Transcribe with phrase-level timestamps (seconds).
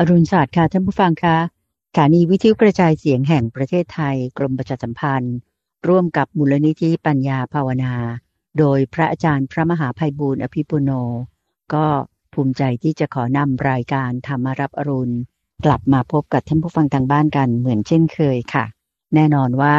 [0.00, 1.36] อรุณสวัสดิ์ค่ะท่านผู้ฟังคะ
[1.90, 5.36] สถานีวิทยุกระจายเสียงแห่งประเทศไทย กรมประชาสัมพันธ์
[5.88, 7.94] ร่วมกับมูลนิธิปัญญาภาวนา
[8.58, 10.90] โดยพระอาจารย์พระมหาภัยบูร์อภิปุโน
[11.74, 11.86] ก็
[12.32, 15.14] ภูมิใจที่จะขอนำรายการธรรมรับอรุณ
[15.64, 18.64] กลับมาพบกับท่านผู้ฟังทางบ้านกันเหมือนเช่นเคยค่ะ
[19.14, 19.76] แน่นอนว่า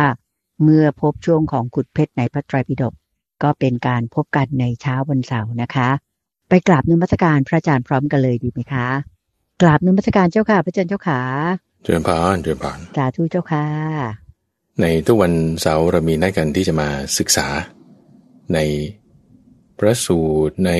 [0.63, 2.93] เมื่อพบช่วงของขุดเพชรในพระไตรปิฎก
[3.43, 5.89] ก็เป็นการพบกันในเช้าวันเสาร์นะคะ
[6.49, 9.18] ไปกราบนมัสการพระอาจารย์พร้อมกันเลยดีไหมคะ
[9.61, 11.21] กราบนมัสการเจ้าค่ะ พระอาจารย์เจ้าขา
[11.83, 13.65] เจริญพานเจริญพานสาธุเจ้าค่ะ
[14.81, 17.47] ในทุกวันเสาร์เรามีนัดกันที่จะมาศึกษา
[18.53, 18.59] ใน
[19.77, 20.71] พระสูตรใน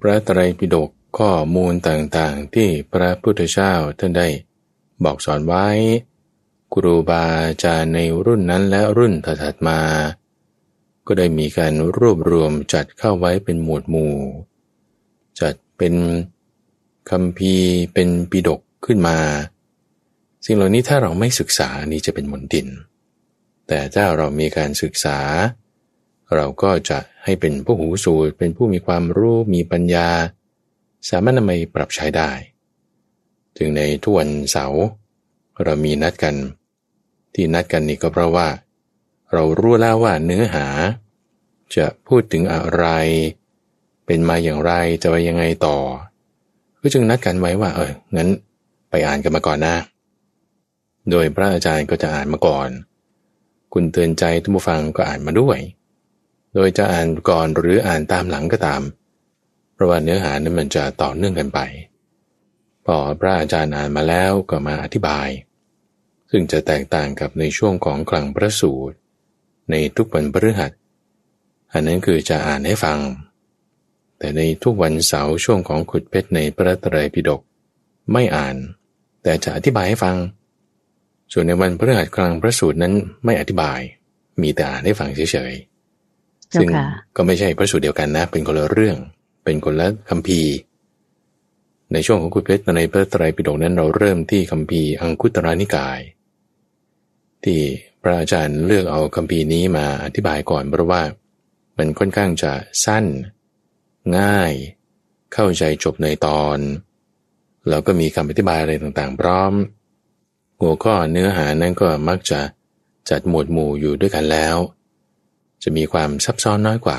[0.00, 4.28] พระไตรปิฎกข้อมูลต่างๆ ที่พระพุทธเจ้าท่านได้
[5.04, 5.66] บอกสอนไว้
[6.74, 9.80] ครูบาอาจารย์ในรุ่นนั้นและรุ่นถัดๆมา
[11.06, 14.14] ก็ได้มีการรวบรวมจัดเข้าไว้เป็นหมวดหมู่
[15.40, 15.94] จัดเป็น
[17.10, 17.54] คำพี
[17.94, 19.18] เป็นปิฎกขึ้นมา
[20.44, 22.66] สิ่งเหล่านี้ถ้าเราไม่ศึกษานี่จะเป็นมนติน
[23.68, 25.18] แต่ถ้าเรามีการศึกษา
[26.34, 30.08] เราก็จะให้เป็นผู้หูสูตรเป็นผู้มีความรู้มีปัญญา
[31.08, 32.30] สามารถนำไปปรับใช้ได้
[33.56, 34.82] ถึงในทุกวันเสาร์
[35.62, 36.36] เรามีนัดกัน
[37.34, 38.48] ที่นัดกันนี่ก็เพราะว่า
[39.32, 40.66] เรารู้แล้วว่าเนื้อหา
[41.76, 42.84] จะพูดถึงอะไร
[44.06, 45.78] เป็นมาอย่างไรจะไปยังไงต่อ
[46.86, 48.28] ก็จึงนัดกันไว้ว่า เอองั้น
[48.90, 49.76] ไปอ่านกันมาก่อนนะ
[51.10, 52.68] โดยพระอาจารย์ก็จะอ่านมาก่อน
[53.72, 55.58] คุณเตือนใจท่านผู้ฟังก็อ่านมาด้วย
[56.54, 58.82] โดยจะอ่านก่อนหรืออ่านตามหลังก็ตาม
[59.74, 61.60] เพราะว่าเนื้อหานั้นมันจะต่อเนื่องกันไป
[62.86, 65.28] พอพระอาจารย์อ่านมาแล้วก็มาอธิบาย
[66.30, 68.96] ซึ่งจะแตกต่างกับในช่วงของกลางพระสูตร
[69.70, 70.72] ในทุกวันพฤหัส
[71.72, 72.98] อันนั้นคือจะอ่านให้ฟัง
[74.24, 77.40] แต่ในทุกวันเสาร์ช่วงของขุดเพชรในพระไตรปิฎก
[78.12, 78.56] ไม่อ่าน
[79.22, 80.16] แต่จะอธิบายให้ฟัง
[81.32, 83.80] ส่วนในวันพฤหัสกลางพระสูตรนั้นไม่อธิบาย
[84.42, 86.86] มีแต่อ่านให้ฟังเฉยๆเจ้าซึ่งค่ะ
[87.16, 88.96] ก็ไม่ใช่พระสูตรเดียวกันนะ เป็นคนละเรื่อง
[89.44, 90.52] เป็นคนละคัมภีร์
[91.92, 96.00] ในช่วงของคุณเพชรในพระไตรปิฎกนั้นเราเริ่มที่คัมภีร์อังคุตรานิกาย
[97.44, 97.60] ที่
[98.02, 101.02] พระอาจารย์เลือกเอาคัมภีร์นี้มาอธิบายก่อนเพราะว่า
[101.78, 102.52] มันค่อนข้างจะ
[102.86, 103.06] สั้น
[104.18, 104.52] ง่าย
[105.32, 106.58] เข้าใจจบในตอน
[107.68, 109.52] แล้วก็มีคำอธิบายอะไรต่างๆ พร้อม
[110.60, 112.40] หัวข้อเนื้อหานั้นก็มักจะ
[113.10, 114.56] จัดหมวดหมู่อยู่ด้วยกันแล้ว
[115.62, 116.98] จะมีความซับซ้อนน้อยกว่า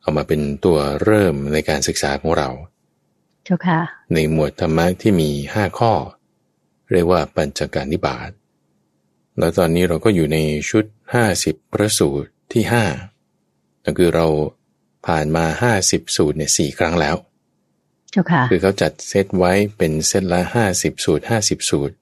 [0.00, 2.48] เอามาเป็นตัวเริ่มในการศึกษาของเรา
[3.44, 3.80] เจ้าค่ะ
[4.14, 5.92] ในหมวดธรรมะที่มี5ข้อ
[6.90, 8.30] เรียกว่าปัญจการนิบาต
[9.38, 10.38] แล้วตอนนี้เราก็อยู่ใน
[10.70, 10.84] ชุด
[11.28, 12.62] 50 พระสูตรที่
[13.22, 14.26] 5นั่นคือเรา
[15.06, 15.44] ผ่านมา
[15.80, 17.16] 50สูตรเนี่ยสครั้งแล้ว
[18.10, 20.40] เจ้าค่ะคือเขาจัดเซตไว้เป็นเซตละ
[20.74, 21.94] 50สูตร50สูตร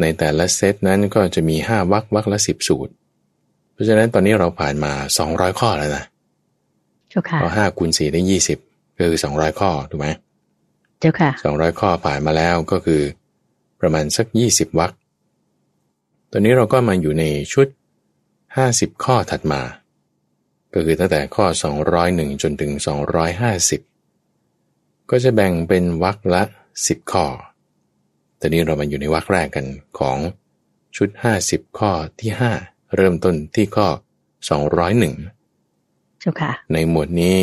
[0.00, 2.92] ในแต่ละเซตนั้นก็จะมี5วรรควรรคละ10สูตร
[3.72, 4.92] เพราะฉะนั้นตอนนี้เราผ่านมา
[5.26, 6.04] 200ข้อแล้วนะ
[7.10, 8.20] เจ้าค่ะพอ5คูณ4ได้
[8.58, 10.08] 20ก็คือ200ข้อถูกไหม
[11.00, 13.02] เจ้าค่ะ200ข้อผ่านมาแล้วก็คือ
[13.80, 14.92] ประมาณสัก20วรรค
[16.32, 17.66] ตอนนี้เราก็มาอยู่ในชุด
[18.36, 19.60] 50ข้อถัดมา
[20.78, 21.46] ก็คือตั้งแต่ข้อ
[21.94, 22.72] 201 จนถึง
[23.90, 26.42] 250 ก็จะแบ่งเป็นวรรคละ
[26.76, 27.26] 10 ข้อ
[28.40, 29.66] ตอนนี้เรามาอยู่ในวรรคแรกกัน
[29.98, 30.18] ของ
[30.96, 31.08] ชุด
[31.44, 32.30] 50 ข้อที่
[32.62, 33.88] 5 เริ่มต้นที่ข้อ
[34.64, 37.36] 201เจ้าค่ะ ในหมวดนี้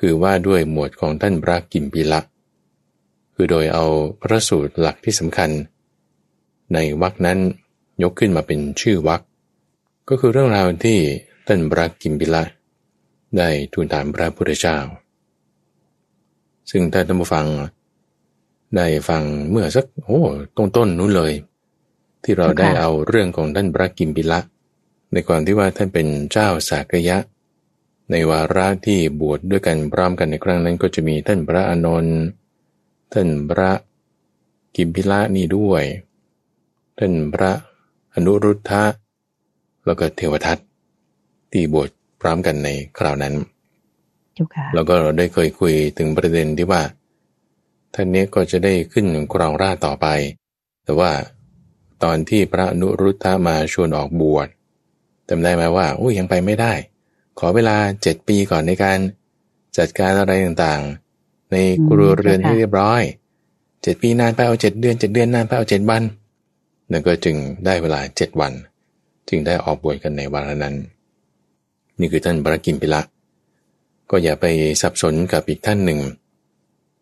[0.00, 2.20] คือว่าด้วยหมวดของท่านพระกิมพิละ
[3.34, 3.84] คือโดยเอา
[4.20, 5.50] พระสูตรหลักที่สำคัญ
[6.74, 7.38] ในวรรคนั้น
[8.02, 9.20] ยกขึ้นมาเป็นชื่อวรรค
[10.08, 10.98] ก็คือเรื่องราวที่
[11.46, 12.42] ท่านพระกิมพิละ
[13.38, 14.78] ได้ทูลถามพระพุทธเจ้า
[16.70, 17.46] ซึ่งท่านผู้ฟัง
[18.76, 20.20] ได้ฟังเมื่อสักโอ้
[20.56, 21.32] ต้นต้นนู้นเลย
[22.22, 24.40] ที่เราได้เอาเรื่องของท่านพระกิมพิละ
[25.12, 27.18] ในก่อนที่ว่าท่านเป็นเจ้าสากยะ
[28.10, 32.18] ในวาระที่บวชดด้วยกันพร้อมกันในครั้งนั้นก็จะมีท่านพระอานนท์
[33.12, 33.70] ท่านพระ
[34.76, 35.84] กิมพิละนี่ด้วย
[36.98, 37.52] ท่านพระ
[38.14, 38.84] อนุรุทธะ
[39.86, 40.58] แล้วก็เทวทัต
[41.54, 41.90] ที่บวช
[42.20, 42.68] พร้อมกันใน
[42.98, 43.34] คราวนั้น
[44.34, 46.82] เจ้าค่ะแล้วก็เราได้เคยคุยถึงประเด็นที่ว่า
[47.94, 50.06] ท่านเนี้ก็จะได้ขึ้นครองราชย์ต่อไป
[50.84, 51.12] แต่ว่า
[52.02, 54.48] ตอนที่พระอนุรุทธะมาชวนออกบวช
[55.28, 56.72] จำได้ไหมว่าโอ้ยยังไปไม่ได้
[57.38, 58.98] ขอเวลาเจ็ดปีก่อนในการ
[59.78, 63.02] จัดการอะไรต่างๆ ในครัวเรือนให้เรียบร้อย
[63.82, 66.02] เจ็ดปีนานไปเอาเจ็ดเดือนเจ็ดเดือนนานไปเอาเจ็ดวัน
[66.90, 68.52] นั่นก็จึงได้เวลาเจ็ดวัน
[69.28, 70.74] จึงได้ออกบวชกันในวาระนั้น
[72.00, 73.00] นี่คือท่านพระกิมพิละ
[74.10, 74.46] ก็อย่าไป
[74.82, 76.00] สับสนกับอีกท่านหนึ่ง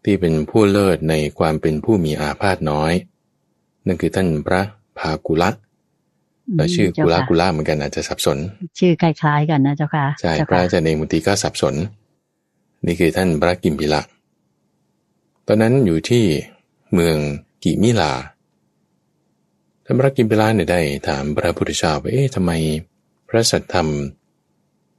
[0.04, 2.92] ที่เป็นผู้เลิศในความเป็นผู้มีอาพาธน้อย
[3.86, 4.62] นั่นคือท่านพระ
[4.98, 5.50] ภากุละ
[6.56, 8.38] และชื่อกุละกุละเหมือนกันอาจจะสับสน
[8.78, 11.74] ชื่อคล้ายๆกันนะเจ้าค่ะใช่พระอาจารย์เองบางทีก็สับสน
[12.86, 14.00] นี่คือท่านพระกิมพิละ
[15.46, 16.24] ตอนนั้นอยู่ที่
[16.94, 17.16] เมือง
[17.64, 18.12] กิมิลา
[19.84, 22.52] ท่านพระกิมพิละเนี่ยได้ถามพระพุทธเจ้าว่าเอ๊ะทำไม
[23.28, 23.88] พระสัทธรรม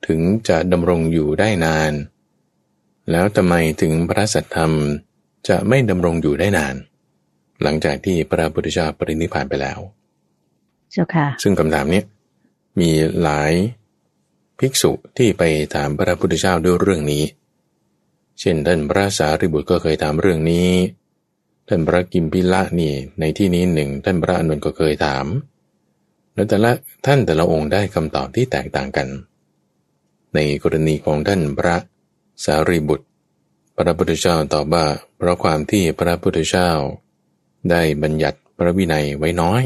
[0.08, 0.20] ถึง
[0.50, 1.94] จะดำรงอยู่ได้นาน
[3.12, 4.72] แล้วทำไมถึงพระสัทธรรม
[5.48, 6.76] จะไม่ดำรงอยู่ได้นาน
[7.62, 9.80] หลังจากที่พระพุทธเจ้าปรินิพพานไปแล้ว
[10.92, 12.04] เจ้าค่ะซึ่งคำถามนี้
[12.80, 12.92] มี
[13.22, 13.52] หลาย
[14.60, 15.44] ภิกษุที่ไป
[15.76, 17.24] ถามพระพุทธเจ้าด้วยเรื่องนี้
[18.40, 20.70] เช่นท่านพระสารีบุตรก็เคยถามเรื่องนี้
[21.68, 25.26] ท่านพระกิมพิละนี่ในที่นี้หนึ่งท่านพระอนุนก็เคยถาม
[26.34, 26.72] แล้วแต่ละ
[27.06, 29.08] ท่านแต่ละองค์ได้คำตอบที่แตกต่างกัน
[30.36, 31.76] ในกรณีของท่านพระ
[32.46, 33.08] สารีบุตร
[33.78, 34.86] พระพุทธเจ้าตอบว่า
[35.18, 36.72] เพราะความที่พระพุทธเจ้า
[37.72, 39.64] ได้บัญญัติพระวินัยไว้น้อย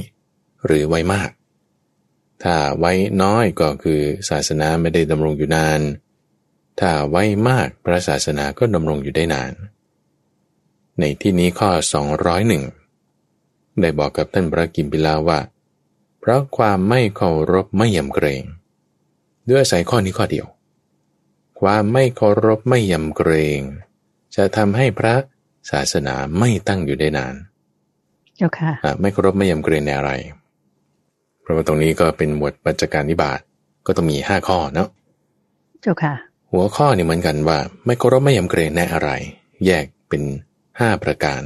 [0.65, 1.29] หรือไว้มาก
[2.43, 2.91] ถ้าไว้
[3.23, 5.81] น้อยก็คือศาสนาไม่ได้ดำรงอยู่นาน
[6.79, 9.53] ถ้าไว้มากพระศาสนาก็ดำรงอยู่ได้นาน
[10.99, 11.69] ในที่นี้ข้อ
[12.95, 15.39] 201 ได้บอกกับท่านพระกิมพิลาว่า
[16.19, 18.43] เพราะความไม่เคารพไม่ยำเกรง
[19.49, 20.47] ด้วยอาศัยข้อนี้ข้อเดียว
[21.59, 23.59] ความไม่เคารพไม่ยำเกรง
[24.35, 25.15] จะทำให้พระ
[25.71, 27.35] ศาสนาไม่ตั้งอยู่ได้นาน
[28.35, 28.71] เจ้าค่ะ
[29.01, 30.11] ไม่เคารพไม่ยำเกรงในอะไร
[31.41, 33.39] เพราะว่าตรงนี้ก็เป็นหมวดปัจจการนิบาต
[33.85, 34.89] ก็ต้องมีห้าข้อเนาะ
[35.81, 36.13] เจ้าค่ะ
[36.51, 39.09] หัวข้อนี่เหมือนกันว่า ไม่เคารพไม่ยำเกรงในอะไร
[39.65, 40.23] แยกเป็น
[40.79, 41.41] ห้าประการ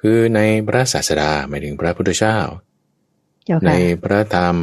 [0.00, 2.38] คือในพระศาสดาหมายถึงพระพุทธเจ้า
[3.68, 3.72] ใน
[4.02, 4.56] พระธรรม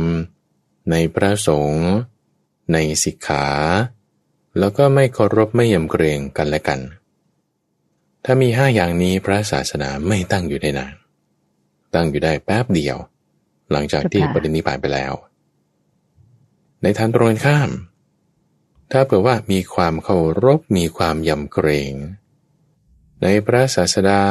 [0.92, 1.90] ในพระสงฆ์
[2.74, 3.46] ในสิกขา
[4.60, 6.80] แล้วก็ไม่เคารพไม่ยำเกรงกันและกัน
[8.26, 10.96] ถ้ามีห้าอย่างนี้พระศาสนาไม่ตั้งอยู่ได้นาน
[11.94, 12.98] ตั้งอยู่ได้แป๊บเดียว
[13.72, 15.14] หลังจากที่ปรินิพพานไปแล้ว
[16.82, 17.70] ในทางตรงข้าม
[18.92, 21.94] ถ้าเผื่อว่ามีความเคารพมีความยำเกรง
[23.24, 24.24] ในพระศาสดา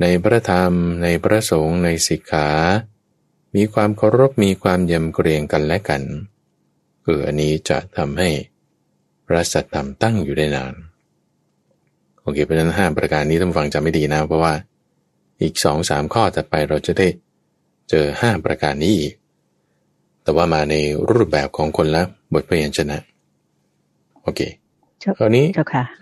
[0.00, 0.72] ในพระธรรม
[1.02, 2.48] ในพระสงฆ์ในสิกขา
[3.54, 6.02] มีความเคารพมีความยำเกรงกันและกัน
[7.02, 8.51] เอออันนี้จะทำให้พ
[9.32, 10.74] ระสัตธรรมตั้งอยู่ได้นาน
[12.22, 14.54] โอเคเพราะนั้นห้าประการนี้ต้องฟังจำไม่ดีนะ เพราะว่า
[15.42, 17.08] อีกสองสามข้อถัดไปเราจะได้
[17.90, 19.12] เจอห้าประการนี้อีก
[20.22, 20.74] แต่ว่ามาใน
[21.10, 22.02] รูปแบบของคนละ
[22.32, 22.98] บทพยัญชนะ
[24.22, 24.40] โอเค
[25.18, 25.46] คราวนี้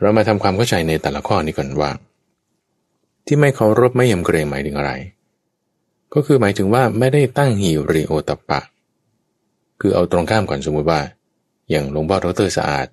[0.00, 1.90] เรามาทำความเข้าใจในแต่ละข้อนี้ก่อนว่า
[3.26, 4.92] ที่ไม่เคารพไม่ยำเกรงหมายถึงอะไร
[6.14, 8.60] ก็คือหมายถึงว่าไม่ได้ตั้งหิริโอตปะ
[9.80, 11.00] คือเอาตรงข้ามก่อนสมมติว่า
[11.70, 12.86] อย่างหลวงพ่อดรสะอาด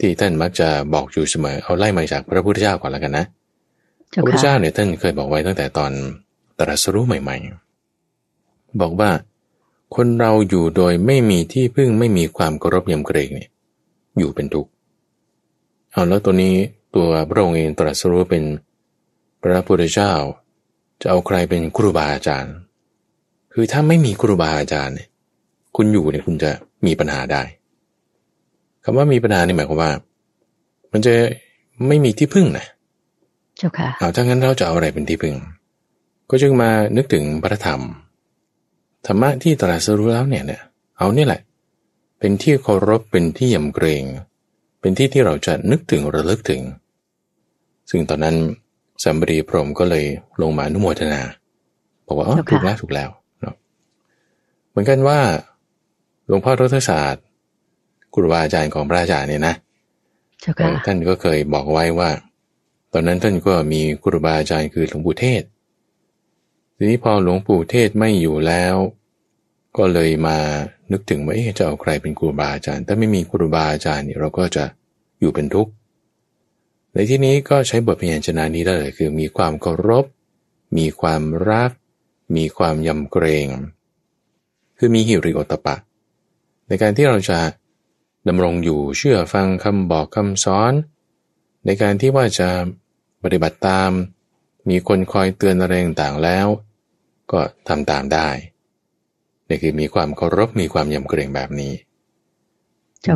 [0.00, 3.24] ที่ท่านมักจะบอกอยู่เสมอเอาไล่มาจากพระพุทธเจ้าก่อนแล้วกันนะ
[4.12, 5.92] พระพุทธเจ้าเนี่ยท่านเคยบอกไว้ตั้งแต่ตอน
[6.58, 7.36] ตรัสรู้ใหม่
[8.12, 9.10] ๆ บอกว่า
[9.94, 13.50] คนเราอยู่โดยไม่มีที่พึ่งไม่มีความเคารพยำเกรงเนี่ย
[14.18, 14.70] อยู่เป็นทุกข์
[15.92, 16.54] เอาแล้วตัวนี้
[16.94, 18.44] ตัวพระองค์เองตรัสรู้เป็น
[19.42, 20.12] พระพุทธเจ้า
[21.00, 22.54] จะเอาใครเป็นครูบาอาจารย์
[23.52, 25.08] คือถ้าไม่มีครูบาอาจารย์เนี่ย
[25.76, 26.50] คุณอยู่เนี่ยคุณจะ
[26.86, 27.42] มีปัญหาได้
[28.84, 29.90] คำว่ามีปัญหานี่หมายความว่า
[30.92, 31.12] มันจะ
[31.88, 32.66] ไม่มีที่พึ่งนะ
[33.58, 35.34] เจ้าค่ะเอาถ้างั้นเราจะเอาอะไรเป็นที่พึ่ง
[36.30, 37.80] ก็จึงมานึกถึงพระธรรม
[39.06, 40.62] ธรรมะที่ตรัสรู้แล้วเนี่ยเนี่ย
[40.98, 41.40] เอานี่แหละ
[42.18, 44.04] เป็นที่เคารพเป็นที่ยำเกรง
[44.80, 46.62] เป็นที่ที่เราจะนึกถึงระลึกถึง
[47.90, 48.36] ซึ่งตอนนั้น
[49.04, 50.04] สัมบรีพรหมก็เลย
[50.42, 51.22] ลงมานุโมทนา
[52.06, 53.54] บอกว่าอ๋อถูกแล้วถูกแล้วเนาะ
[54.70, 55.18] เหมือนกันว่า
[56.26, 57.24] หลวงพ่อรัตศาสตร์
[58.14, 59.54] ครูบาอาจารย์ของพระอาจารย์เนี่ยนะ
[60.86, 62.10] ท่านก็เคยบอกไว้ว่า
[62.92, 65.42] ตอนนั้นท่านก็มีครูบาอาจารย์คือหลวงปู่เทศ
[66.76, 68.74] ทีนี้พอหลวงปู่เทศไม่อยู่แล้ว
[69.76, 70.38] ก็เลยมา
[70.92, 74.64] นึกถึงว่าจะเอาใครเป็นครูบาอาจารย์ ถ้าไม่มีครูบาอาจารย์นี่เราก็จะ
[75.20, 75.72] อยู่เป็นทุกข์
[76.92, 80.04] ในที่นี้ก็ใช้บทพยัญชนะนี้ได้เลยคือมีความเคารพ
[80.78, 81.70] มีความรัก
[82.36, 83.48] มีความยำเกรง
[84.78, 85.76] คือมีหิริโอตปะ
[86.68, 87.38] ในการที่เราจะ
[88.28, 90.72] ดำรงอยู่เชื่อฟังคำบอกคำสอน
[91.66, 92.48] ในการที่ว่าจะ
[93.22, 93.90] ปฏิบัติตาม
[94.70, 96.46] มีคนคอยเตือนอะไรต่างแล้ว
[97.32, 98.28] ก็ทำตามได้
[99.48, 101.72] นี่คือมีความเคารพมีความยำเกรงแบบนี้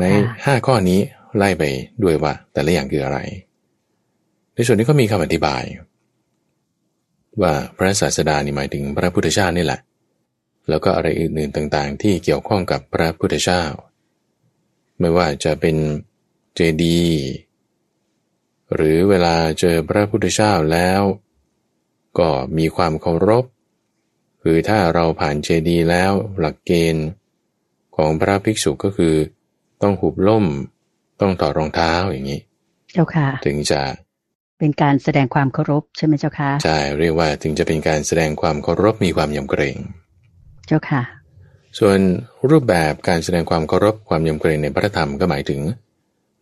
[0.00, 0.06] ใน
[0.44, 1.00] ห้าข้อนี้
[1.36, 1.64] ไล่ไป
[2.02, 3.18] ด้วยว่า แต่ละอย่างคืออะไร
[4.54, 5.62] ในส่วนนี้ก็มีคำอธิบาย
[7.42, 9.80] ว่าพระศาสดานี่หมายถึงพระพุทธเจ้านี่แหละ
[10.68, 13.62] แล้วก็อะไรอื่นๆต่างๆ ที่เกี่ยวข้องกับพระพุทธเจ้า
[15.00, 15.76] ไม่ว่าจะเป็น
[16.54, 17.22] เจดีย์
[18.74, 21.02] หรือเวลาเจอพระพุทธเจ้าแล้ว
[22.18, 23.44] ก็มีความเคารพ
[24.42, 27.06] คือถ้าเราผ่านเจดีย์แล้วหลักเกณฑ์
[27.96, 29.14] ของพระภิกษุก็คือ
[29.82, 30.46] ต้องหุบล่ม
[31.20, 32.40] ต้องต่อรองเท้าอย่างนี้
[32.92, 33.82] เจ้าค่ะ ถึงจะ
[34.58, 39.76] เป็นการแสดงความเคารพใช่ไหมเจ้าค่ะ ใช่ เรียกว่าถึงจะเป็นการแสดงความเคารพมีความยำเกรง
[40.66, 41.02] เจ้าค่ะ
[41.78, 41.98] ส่วน
[42.50, 45.60] รูปแบบการแสดงความเคารพความยำเกรงในพระธรรมก็หมายถึง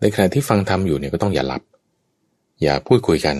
[0.01, 1.63] ในขณะที่ฟังธรรมอยู่เนี่ยก็ต้องอย่าหลับ
[2.63, 3.37] อย่าพูดคุยกัน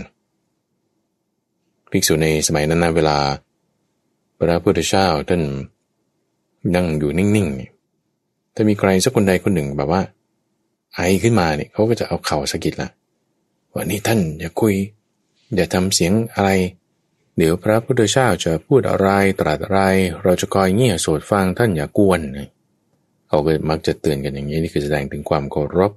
[1.91, 3.19] ภิกษุในสมัยนั้นเวลา
[4.39, 5.43] พระพุทธเจ้าท่าน
[6.75, 7.71] นั่งอยู่นิ่งๆเนี่ย
[8.55, 10.03] ถ้ามีใครสักคนใดคนหนึ่งแบบว่า
[10.95, 12.89] ไอขึ้นมาเนี่ยเขาก็จะเอาเข่าสะกิดละ
[13.73, 14.75] ว่านี่ท่านอย่าคุย
[15.57, 16.51] อย่าทำเสียงอะไร
[17.37, 19.09] เดี๋ยวพระพุทธเจ้าจะพูดอะไร
[19.41, 19.81] ตรัสอะไร
[20.23, 22.21] เราจะคอยเงี่ยโสดฟังท่านอย่ากวน
[23.29, 25.93] เขาก็มักจะเตือนกันอย่างนี้นี่คือแสดงถึงความเคารพ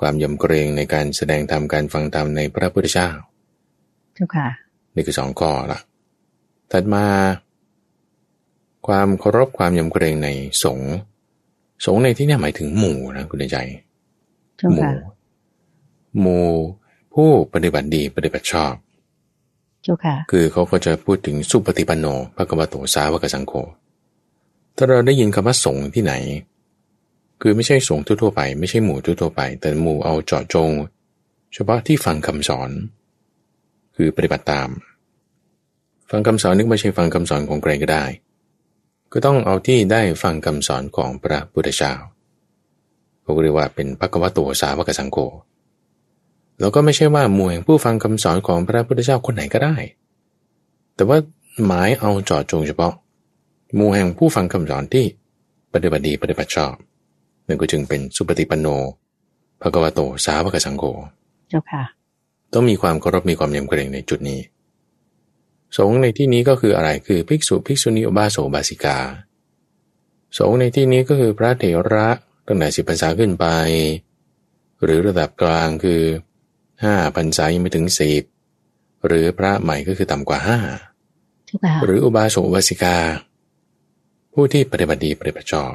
[0.00, 3.08] ความยำเกรงในการแสดงธรรมการฟังธรรมในพระพุทธเจ้า
[4.14, 4.48] เจ้าค่ะ
[4.94, 5.78] นี่คือสองข้อละ
[6.70, 7.06] ถัดมา
[8.86, 10.28] ความเคารพความยำเกรงใน
[10.64, 10.94] สงฆ์
[11.86, 13.56] สงฆ์ในที่นี้หมายถึงหมู่นะคุณใจ
[14.56, 15.14] เจ้าหมู่ค่ะ
[16.20, 16.46] หมู่
[17.14, 18.74] ผู้ปฏิบัติดีปฏิบัติชอบ
[19.84, 23.52] เจ้าค่ะ คือเขาก็จะพูดถึงสุปฏิปันโนภะคะวะโตสาวกสังโฆ
[24.76, 26.12] ถ้าเราได้ยินคำว่าสงฆ์ที่ไหน
[27.40, 30.70] คือไม่ใช่สงฆ์ทั่วๆไป ไม่ใช่หมู่ทั่วๆไป แต่หมู่เอาเจาะจง
[31.54, 32.70] เฉพาะที่ฟังคำสอน
[33.96, 34.68] คือปฏิบัติตาม
[36.10, 38.04] ฟังคำสอนนึกไม่ใช่ฟังคำสอนของใครก็ได้
[39.12, 41.94] ก็ต้องเอาที่ได้ฟังคำสอนของพระพุทธเจ้า
[43.22, 45.18] เขาเรียกว่าเป็นภะคะวะโตสาวกสังโฆ
[46.60, 49.76] แล้วก็ไม่ใช่ว่าหมู่แห่งผู้ฟังคำสอนของพระพุทธเจ้าคนไหนก็ได้
[50.94, 51.18] แต่ว่า
[51.66, 52.92] หมายเอาเจาะจงเฉพาะ
[53.74, 55.04] หมู่แห่งผู้ฟังคำสอนที่
[55.72, 56.74] ปฏิบัติดีปฏิบัติชอบ
[57.46, 58.66] นั่นก็จึงเป็นสุปฏิปันโน
[59.60, 60.84] ภะคะวะโตสาวกสังโฆ
[61.48, 61.82] เจ้าค่ะ
[62.52, 64.40] ต้องมีความเคารพมีความยำเกรงในจุดนี้
[65.76, 68.98] สงฆ์ในที่นี้ก็คืออะไรคือภิกษุภิกษุณีอุบาสกอุบาสิกา
[70.38, 72.08] สงฆ์ในที่นี้ก็คือพระเถระ
[72.46, 73.46] ตั้งแต่สิบพรรษาขึ้นไป
[74.82, 76.02] หรือระดับกลางคือ
[76.82, 78.22] ห้าพรรษายังไม่ถึงสิบ
[79.06, 80.58] หรือพระใหม่ก็คือต่ำกว่าห้า
[81.46, 82.96] เจ้าค่ะหรืออุบาสกอุบาสิกา
[84.32, 85.72] ผู้ที่ปฏิบัติดีปฏิบัติชอบ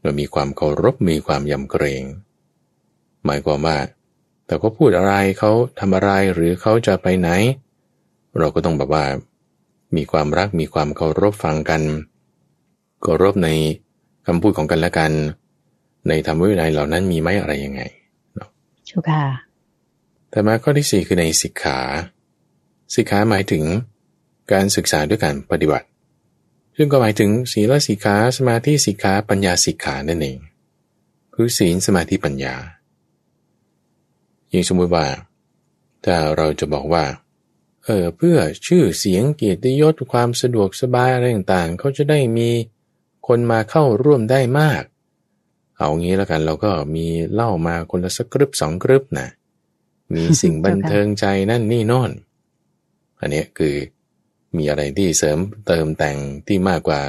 [0.00, 2.02] โดยมีความเคารพมีความยำเกรง
[3.24, 3.78] หมายความว่า
[4.46, 7.30] แต่เขาพูดอะไรเขาทำอะไรหรือเขาจะไปไหน
[8.38, 9.04] เราก็ต้องแบบว่า
[9.96, 11.82] มีความรักมีความเคารพฟังกัน
[13.02, 13.48] เคารพใน
[14.26, 15.12] คำพูดของกันและกัน
[16.08, 17.82] ในธรรมวินัยเหล่านั้นมีไหมอะไรยังไง
[18.86, 19.22] เจ้าค่ะ
[20.32, 21.78] แต่มาข้อที่สี่คือในสิกขา
[22.94, 23.64] สิกขาหมายถึง
[24.52, 25.86] การศึกษาด้วยการปฏิบัติ
[26.76, 30.38] ซึ่งก็หมายถึงศีลสิกขาสมาธิสิกขาปัญญาสิกขานั่นเอง
[31.34, 32.54] คือศีลสมาธิปัญญา
[34.48, 35.06] อย่างสมมติว่า
[36.04, 37.04] ถ้าเราจะบอกว่า
[37.84, 42.48] เออเพื่อชื่อเสียงเกียรติยศความสะดวกสบายอะไรต่างๆเขาจะได้มี
[43.26, 44.82] คนมาเข้าร่วมได้มาก
[45.76, 49.28] เอางี้แล้วกันเราก็มีเล่ามาคนละสักกรึบสองกรึบนะ
[50.14, 52.10] มีสิ่งบันเทิงใจนั่นนี่โน่น
[53.20, 53.74] อันนี้คือ
[54.56, 57.00] มีอะไรที่เสริมเติมแต่งที่มากกว่า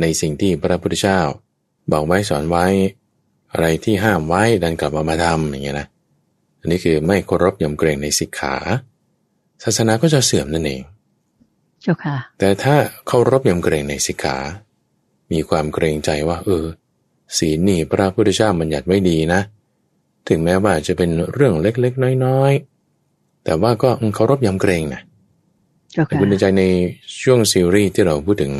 [0.00, 1.20] ในสิ่งที่พระพุทธเจ้า
[1.92, 2.66] บอกไว้สอนไว้
[3.52, 5.88] อะไรที่ห้ามไว้ดันกลับมามาทำอย่างเงี้ยนะ
[6.60, 8.54] อันนี้คือไม่เคารพยำเกรงในสิกขา
[9.64, 10.82] ศาสนาก็จะเสื่อมนั่นเอง
[11.82, 12.74] เจ้าค่ะ แต่ถ้า
[13.06, 14.36] เคารพยำเกรงในสิกขา
[15.32, 16.64] มีความเกรงใจว่า เออ
[17.38, 19.40] ศีลนี่พระพุทธเจ้าบัญญัติไว้ดีนะ
[20.28, 25.02] ถึงแม้ว่าจะเป็นเรื่องเล็กๆ น้อยๆ แต่ว่าก็เคารพยำเกรงนะ
[25.92, 26.64] เจ้าแต่ค่ะคุณใจใน
[27.22, 28.52] ช่วงซีรีส์ที่เราพูดถึง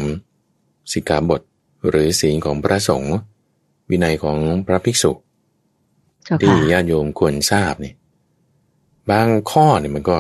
[0.92, 1.40] สิกขาบท
[1.88, 3.16] หรือศีลของพระสงฆ์
[3.90, 5.12] วินัยของพระภิกษุ
[6.24, 7.92] เจ้าที่ค่ะญาติโยมควรทราบนี่
[9.10, 10.16] บางข้อเนี่ยมันก็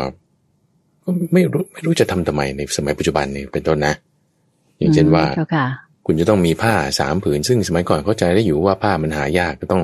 [1.02, 3.94] ก็ไม่รู้ไม่รู้จะทำทำไมในสมัยปัจจุบันนี่เป็นต้นนะ
[4.78, 5.66] อย่างเช่นว่าเจ้าค่ะ
[6.06, 9.82] คุณจะต้องมีผ้าสามผืน ซึ่งสมัยก่อนเข้าใจได้อยู่ว่าผ้ามันหายากก็ต้อง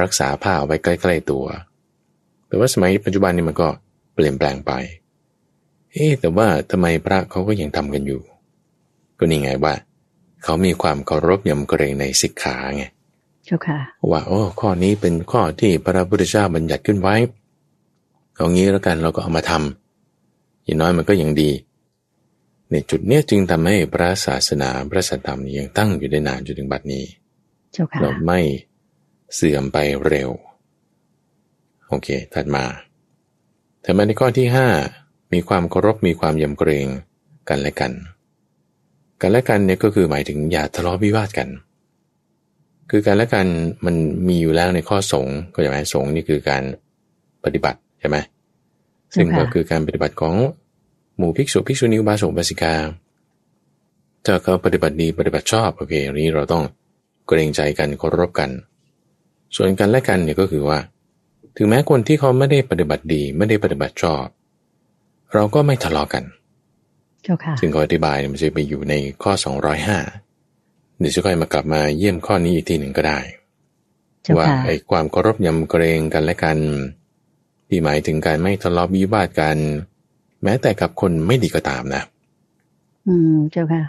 [0.00, 1.44] รักษาผ้าเอาไว้ใกล้ๆตัว
[2.46, 3.68] แต่ว่าสมัยปัจจุบันนี่มันก็
[4.14, 4.72] เปลี่ยนแปลงไป
[5.92, 8.20] เอ๊ะแต่ว่าทำไมพระเขาก็ยังทำกันอยู่
[9.18, 9.74] ก็นี่ไงว่า
[10.44, 12.84] เขามีความเคารพยำเกรงในสิกขาไง
[13.44, 13.78] เจ้าค่ะ
[14.10, 17.16] ว่าโอ้ข้อนี้เป็นข้อที่พระพุทธเจ้าบัญญัติขึ้นไว้
[18.36, 21.50] เอางี้แล้วกันเราก็เอามาทำอย่างน้อยมันก็ยังดี
[22.70, 27.04] ในจุดเนี้ยจึงทำให้พระศาสนาพระสัทธรรมนี่ยังตั้งอยู่ได้นานจนถึงบัดนี้
[27.72, 28.40] เจ้าค่ะเราไม่
[29.34, 30.30] เสื่อมไปเร็ว
[31.88, 32.64] โอเค ถัดมา
[33.84, 34.68] ถัดมาในข้อที่ห้า
[35.32, 36.86] มีความเคารพมีความยำเกรง
[37.48, 37.92] กันและกัน
[39.20, 41.48] กันและกันเนี่ยก็คือหมายถึงอย่าทะเลาะวิวาทกัน
[42.90, 43.46] คือกันและกัน
[43.86, 43.94] มัน
[44.28, 46.62] มีอยู่แล้วในข้อสงฆ์ก็อย่างไรสงฆ์นี่คือการ
[47.44, 48.16] ปฏิบัติใช่ไหม
[49.14, 50.34] ซึ่งก็คือการปฏิบัติของ
[51.16, 52.74] หมู่ภิกษุภิกษุณีอุบาสกบาสิกา
[54.24, 56.64] ถ้าเขาปฏิบัติดีปฏิบัติชอบโอเคอันนี้เราต้อง
[57.26, 58.50] เกรงใจกันเคารพกัน
[59.56, 60.78] ส่วนกันและกันเนี่ยก็คือว่า
[61.56, 64.24] ถึงแม้คนที่เขาไม่ได้ปฏิบัติดี ไม่ได้ปฏิบัติชอบ
[65.34, 66.24] เราก็ไม่ทะเลาะกัน
[67.22, 69.32] เจ้าค่ะซึ่งขออธิบายมันจะไปอยู่ในข้อ
[70.16, 73.18] 205 เดี๋ยวจะค่อยมากลับมาเยี่ยมข้อนี้อีกทีหนึ่งก็ได้
[74.22, 76.58] เจ้าว่าค่ะไอ้ความเคารพยำเกรงกันและกัน
[77.68, 79.56] ที่หมายถึงการไม่ทะเลาะวิวาทกัน
[80.42, 82.02] แม้แต่กับคนไม่ดีก็ตามนะ
[83.06, 83.82] อืมเจ้าค่ะ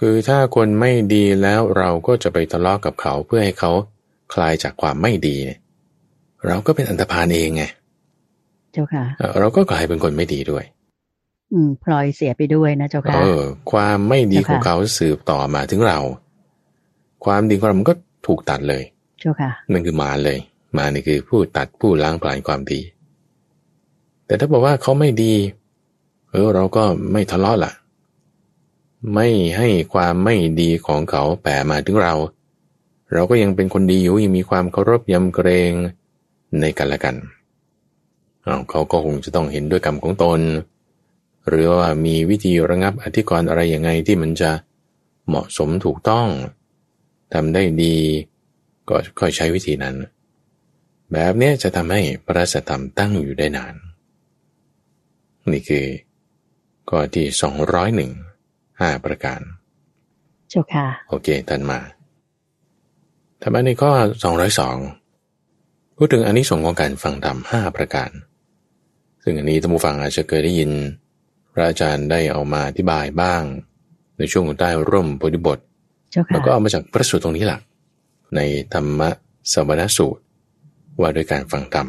[0.00, 3.72] คือถ้าคนไม่ดีแล้วเราก็จะไปทะเลาะกับเขาเพื่อให้เขา
[4.32, 5.60] คลายจากความไม่ดีเนี่ย
[6.46, 7.64] เราก็เป็นอันธพาลเองไง
[8.72, 10.64] เจ้าค่ะเอ่อเราก็กลายเป็นคนไม่ดีด้วย
[11.52, 13.40] อืมพลอยเสียไปด้วยนะเจ้าเอค่ะอ
[13.72, 15.98] ความไม่ดีของเขาสืบต่อมาถึงเรา
[17.24, 17.94] ความดีของเรามันก็
[18.26, 18.82] ถูกตัดเลย
[19.20, 20.38] เจ้าค่ะนั่นคือมารเลย
[20.76, 22.80] มารนี่คือผู้ตัดผู้ล้างผลาญความดี
[24.26, 25.34] แต่ถ้าบอกว่าเขาไม่ดี
[26.30, 27.72] เออ เราก็ไม่ทะเลาะล่ะ
[29.14, 32.14] ไม่ให้ความไม่ดีของเขาแผ่มาถึงเรา
[33.12, 35.72] เราก็ยังเป็นคนดีอยู่ยังมีความเคารพยำเกรง
[36.60, 37.16] ในกันและกัน
[38.42, 40.40] เอาเขาก็คงจะต้องเห็นด้วยกรรมของตน
[41.48, 44.50] หรือว่ามีวิธีระงับอธิกรณ์อะไรยังไงที่มันจะ
[45.28, 46.28] เหมาะสมถูกต้อง
[47.32, 47.96] ทำได้ดี
[48.88, 49.96] ก็ค่อยใช้วิธีนั้น
[51.12, 53.74] แบบเนี้ยจะทำให้พระสัทธรรมตั้งอยู่ได้นาน
[55.52, 55.86] นี่คือ
[56.88, 58.10] ข้อที่สองร้อยหนึ่ง
[58.80, 59.40] ห้าประการ
[60.50, 61.78] เจ้าค่ะ โอเคท่านมา
[63.42, 63.90] ธรรมะในข้อ
[64.22, 64.76] สองร้อยสอง
[65.96, 68.10] พูดถึงอนนิสงส์ของการฟังธรรมห้าประการ
[69.22, 70.70] ซึ่งอันนี้ท่านผู้ฟังอาจจะเคยได้ยิน
[71.52, 73.42] พระอาจารย์ได้เอามาอธิบายบ้าง
[74.18, 75.58] ในช่วงของใต้ร่มโพธิบท
[76.10, 77.58] เจ้าแล้ค่ะวก็เอามาจากพระสูตรตรงนี้แหละ
[78.36, 78.40] ใน
[78.74, 79.10] ธรรมะ
[79.52, 80.22] สวนสูตร
[81.00, 81.88] ว่าด้วยการฟังธรรม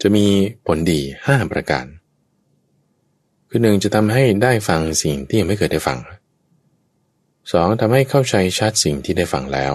[0.00, 0.26] จะมี
[0.66, 1.86] ผลดีห้าประการ
[3.48, 5.98] คือหนึ่งจะทำให้ได้ฟังสิ่งที่ยังไม่เคยได้ฟัง
[7.52, 9.74] สองทำให้เข้าใจชัดสิ่งที่ได้ฟังแล้ว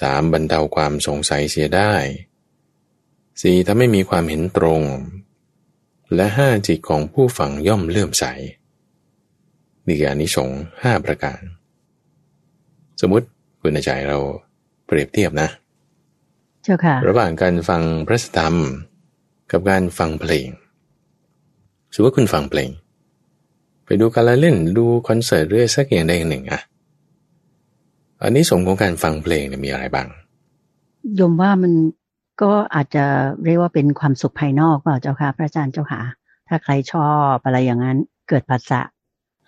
[0.00, 1.92] สามบรรเทาความสงสัยเสียได้
[3.40, 4.82] สี่ทำให้มีความเห็นตรง
[6.14, 8.24] และห้าจิตของผู้ฟังย่อมเลื่อมใส
[9.86, 11.40] นี่คืออานิสงส์ห้าประการ
[13.00, 13.26] สมมติ
[13.60, 14.18] คุณอาจารย์เรา
[14.86, 15.48] เปรียบเทียบนะ
[16.62, 18.54] เจ้าค่ะระหว่างการฟังพระธรรม
[19.50, 20.48] กับการฟังเพลง
[21.94, 22.70] สมมติว่าคุณฟังเพลง
[23.84, 26.60] ไปดูการละเล่นดูคอนเสิร์ตหรือสักอย่างใดอย่างหนึ่งอะ
[28.24, 30.08] อันนี้สงส์ของการฟังเพลงเนี่ยมีอะไรบ้าง
[31.16, 31.72] โยมว่ามัน
[32.42, 33.04] ก็อาจจะ
[33.44, 36.00] เรียกว่าเป็นความสุขภายนอกเปล่าเจ้าค่ะ พระอาจารย์เจ้าค่ะ
[36.48, 38.80] ถ้าใครชอบอะไรอย่างนั้นเกิดปัสสะ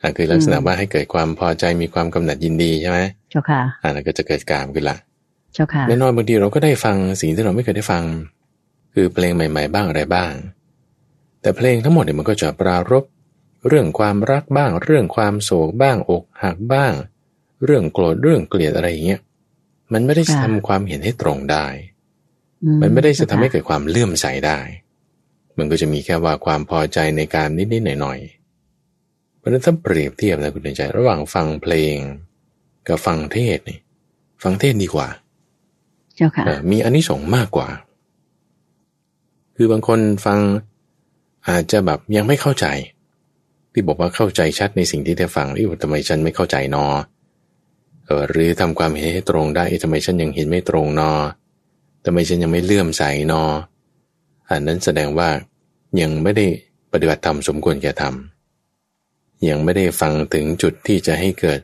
[0.00, 2.98] อะคือลักษณะอืมว่าให้เกิดความพอใจมีความกำหนัดยินดีใช่ไหม
[3.30, 4.96] เจ้าค่ะอ่านั้นก็จะเกิดกามขึ้นละ
[5.54, 8.02] เจ้าค่ะแน่นอนบางทีเราก็ได้ฟังสิ่งที่เราไม่เคยได้ฟัง
[8.94, 10.32] คือเพลงใหม่ ๆ บ้างอะไรบ้าง
[11.42, 13.04] แต่เพลงทั้งหมดเนี่ยมันก็จะปรารบ
[13.68, 16.92] เรื่องความรักบ้าง เรื่องความโศกบ้างอกหักบ้าง
[17.64, 19.21] เรื่องโกรธเรื่องเกลียดอะไรอย่างเงี้ย
[19.92, 21.66] มันไม่ได้ค่ะทำความเห็นให้ตรงได้
[22.62, 24.59] อืมันไม่ได้จะทำให้เจ้าค่ะเกิดความเลื่อมใสได้
[25.59, 31.97] มันก็จะมีแค่ว่าความพอใจในการนิดๆหน่อยๆเพราะฉะนั้นถ้าเปรียบเทียบนะคุณใจ ระหว่างฟังเพลง
[32.88, 33.79] กับฟังเทศนี่
[34.42, 35.09] ฟังเทศดีกว่า
[36.16, 37.69] เจ้าค่ะเอ่อมีอานิสงส์มากกว่า
[39.57, 40.38] คือบางคนฟัง
[41.49, 42.66] อาจจะแบบยังไม่เข้าใจ
[43.73, 46.87] ที่บอกว่าเข้าใจชัดในสิ่งที่ได้ฟังนี่ทำไมฉันไม่เข้าใจนอ
[48.07, 51.12] เออหรือทำความเห็นให้ตรงได้เอ๊ะทำไมฉันยังเห็นไม่ตรงนอ
[52.05, 53.42] ทำไมฉันยังไม่เลื่อมใสนอ
[54.51, 55.29] อันนั้นแสดงว่า
[56.01, 56.47] ยังไม่ได้
[56.92, 58.14] ปฏิบัติธรรมสมควรแก่ธรรม
[59.49, 61.61] ยังไม่ได้ฟังถึงจุดที่จะให้เกิด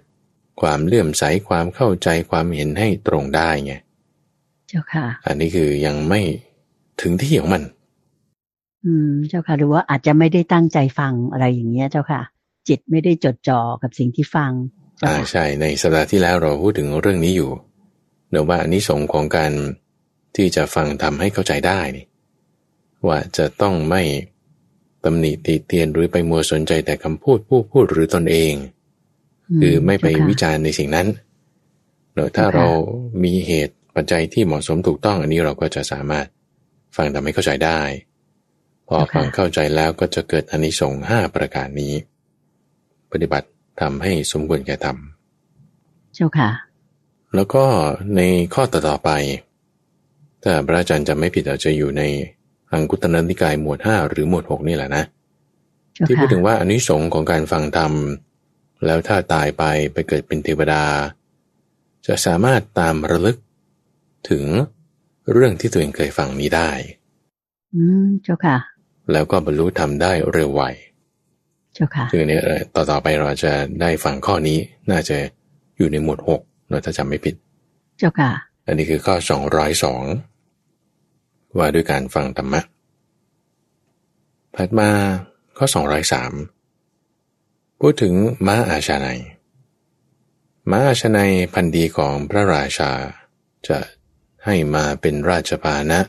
[0.60, 3.74] ความเลื่อมใสความเข้าใจความเห็นให้ตรงได้ไง
[4.68, 6.20] เจ้าค่ะ อันนี้คือยังไม่
[7.00, 7.62] ถึงที่ของมัน
[8.84, 12.20] อืม เจ้าค่ะ หรือว่าอาจจะไม่ได้ตั้งใจฟังอะไรอย่างเงี้ย เจ้าค่ะ
[12.68, 17.50] จิตไม่ได้จดจ่อกับสิ่งที่ฟังเจ้า อ่าค่ะใช่ในสัปดาห์ที่แล้วเราพูดถึงเรื่องนี้อยู่
[18.30, 19.52] เดี๋ยวว่าอันนี้สงส์ของการ
[20.36, 22.06] ที่จะฟังทำให้เข้าใจได้นี่
[23.06, 24.02] ว่าจะต้องไม่
[25.04, 28.54] ตำหนิติเตียนหรือไปมัวสนใจแต่คำพูดผู้พูดหรือตนเอง
[29.60, 31.08] คือไม่ไปเจ้าค่ะวิจารณ์ในสิ่งนั้น
[32.14, 32.68] เนอะถ้าเจ้าค่ะเรา
[33.24, 36.26] มีเหตุปัจจัยที่เหมาะสมถูกต้องอันนี้เราก็จะสามารถ
[36.96, 37.80] ฟังทำให้เข้าใจได้
[38.88, 41.94] พอฟังเข้าใจแล้วก็จะเกิดอานิสงส์ห้าประการนี้
[43.12, 43.46] ปฏิบัติ
[43.80, 46.50] ทำให้สมควรแก่ทำเจ้าค่ะ
[47.34, 47.64] แล้วก็
[48.16, 48.20] ใน
[48.54, 49.10] ข้อต่อๆไป
[50.42, 52.02] ถ้าพระอาจารย์จะไม่ผิดอาจจะอยู่ใน
[52.72, 55.04] อังคุตรนิกายหมวดห้าหรือหมวดหกนี่แหละนะ
[55.94, 57.92] เจ้าที่พูดค่ะถึงว่าอานิสงส์ของการฟังธรรม
[58.86, 60.84] แล้วถ้าตายไปไปเกิดเป็นเทวดา
[62.06, 63.36] จะสามารถตามระลึก
[64.30, 64.44] ถึง
[65.32, 66.70] เรื่องที่ตัวเองเคยฟังนี้ได้
[67.74, 68.56] อืม เจ้าค่ะ
[69.12, 70.91] แล้วก็บรรลุธรรมได้เร็วไวเจ้า
[71.94, 74.58] ค่ะซึ่งอันนี้เอ่อต่อต่อไปเราจะได้ฟังข้อนี้
[74.90, 75.16] น่าจะ
[75.76, 77.34] อยู่ในหมวดหกเราถ้าจำไม่ผิด
[77.98, 78.30] เจ้าค่ะ
[78.66, 80.02] อันนี้คือข้อสองร้อยสอง
[81.58, 82.60] ว่าด้วยการฟังธรรมะ
[84.56, 84.88] ถัดมา
[85.56, 86.32] ข้อสองร้อยสาม
[87.80, 88.14] พูดถึง
[88.46, 89.18] ม้าอาชาในย
[90.70, 92.90] ม้าอาชาในยพันธุ์ดีของพระราชา
[93.68, 93.78] จะ
[94.44, 96.00] ให้มาเป็นราชพาหนะ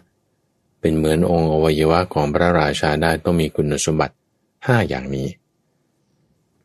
[0.80, 4.16] เป็นเหมือนองค์อวัยวะของพระราชาได้ต้องมีคุณสมบัติ
[4.68, 5.28] ห้าอย่างนี้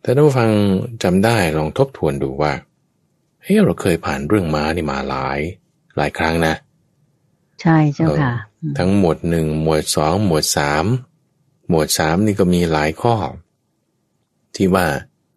[0.03, 0.51] แต่ถ้าผู้ฟัง
[1.03, 2.53] จำได้ลองทบทวนดูว่า
[3.43, 5.39] เฮ้ยเราเคยผ่านเรื่องม้านี่มาหลาย
[5.97, 6.55] หลายครั้งนะ
[7.61, 10.85] ใช่เจ้าค่ะเออทั้งหมวดหนึ่งหมวดสองหมวดสาม
[11.69, 13.15] หมวดสามนี่ก็มีหลายข้อ
[14.55, 14.87] ที่ว่า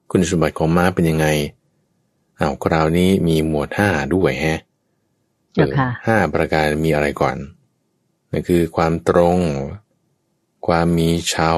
[0.10, 1.28] คุณสมบัติของม้าเป็นยังไง
[2.38, 4.60] เอาวคราวนี้มีหมวดห้าด้วยแฮะ
[5.54, 7.38] เจ้าค่ะออห้าประการมีอะไรก่อน
[8.32, 9.39] นั่นคือความตรง
[10.67, 11.54] ความมีเชา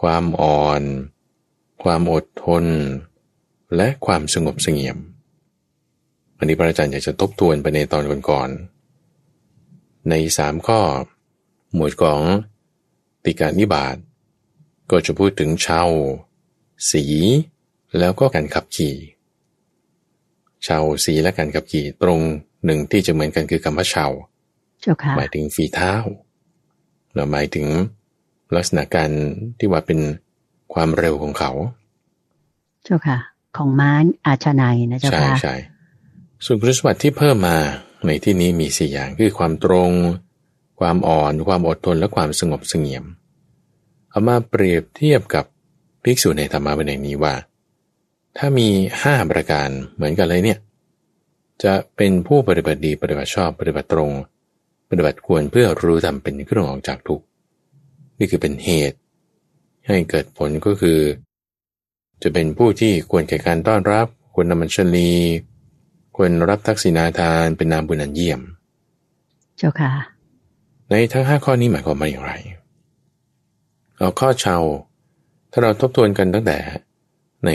[0.00, 0.82] ความอ่อน
[1.82, 2.64] ความอดทน
[3.76, 4.98] และความสงบเสงี่ยม
[6.38, 10.80] อันนี้พระอาจารย์อยากจะทบทวนไปในตอนก่อนๆในสามข้อ
[11.74, 12.20] หมวดของ
[13.24, 13.96] ติการนิบาต
[14.90, 15.82] ก็จะพูดถึงเชา
[16.90, 17.04] สี
[17.98, 18.94] แล้วก็การขับขี่
[20.64, 22.20] เชาสีและการขับขี่ตรง
[22.64, 24.06] หนึ่งที่จะเหมือนกันคือคำว่าเชา
[24.80, 25.92] เจ้าค่ะหมายถึงฝีเท้า
[27.14, 27.66] เราหมายถึง
[28.54, 29.10] ลักษณะการ
[29.58, 29.98] ที่ว่าเป็น
[30.74, 31.50] ความเร็วของเขา
[32.84, 33.18] เจ้าค่ะ
[33.56, 35.54] ของม้านอาชนัยนะเจ้าใช่ค่ะใช่
[36.44, 37.56] ส่วนคุณสมบัติที่เพิ่มมา
[38.06, 39.90] ในที่นี้มีสี่อย่างคือความตรง
[40.80, 43.04] ความอ่อนความอดทนและความสงบเสงี่ยม
[44.10, 45.44] เอามาเปรียบเทียบกับ
[46.02, 47.34] ภิกษุในธรรมะวินัยนี้ว่า
[48.36, 48.68] ถ้ามี
[49.02, 50.58] ห้าประการเหมือนกันเลยเนี่ย
[51.64, 54.12] จะเป็นผู้ปฏิบัติดีปฏิบัติชอบปฏิบัติตรง
[54.90, 57.24] ปฏิบัติควรเพื่อรู้ธรรมเป็นเครื่องออกจากทุกข์
[58.18, 58.98] นี่คือเป็นเหตุ
[59.86, 61.00] ให้เกิดผลก็คือ
[62.22, 65.12] จะเป็นผู้ที่ควรแก่การต้อนรับ ควรนำมันชลี
[66.16, 68.40] ควรรับทักษิณาทานเป็นนามบุญอันเยี่ยม
[69.58, 69.92] เจ้าค่ะ
[70.90, 72.32] ในทั้งห้าข้อนี้หมายความว่าอย่างไร
[73.96, 74.58] เอาข้อเชา
[75.50, 76.58] ถ้าเราทบทวนกันตั้งแต่
[77.46, 77.50] ใน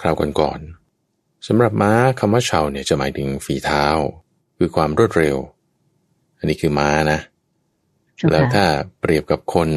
[0.00, 3.86] คราวก่อนๆสำหรับม้าคำว่าเชาเนี่ยจะหมายถึงฝีเท้า
[4.56, 5.36] คือความรวดเร็ว
[6.38, 7.18] อันนี้คือม้านะ
[8.16, 8.64] เจ้าแล้วค่ะถ้า
[9.00, 9.68] เปรียบกับคน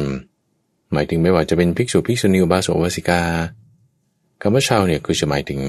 [0.92, 3.22] หมายถึงไม่ว่าจะเป็นภิกษุภิกษุณีอุบาสกอุบาสิกา
[4.40, 5.60] คำว่าชาวเนี่ยคือจะหมายถึง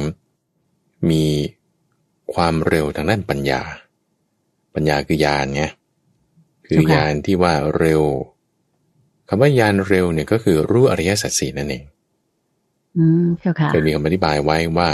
[1.10, 1.26] มี
[2.34, 3.62] ความเร็วทางด้านปัญญา
[4.76, 5.64] ปัญญาคือญาณไง
[6.68, 8.04] คือญาณที่ว่าเร็ว
[9.28, 11.84] คำว่าญาณเร็วเนี่ยก็คือรู้อริยสัจสี่นั่นเอง
[12.98, 14.90] อืมเจ้าค่ะเคยมีคำอธิบายไว้ว่า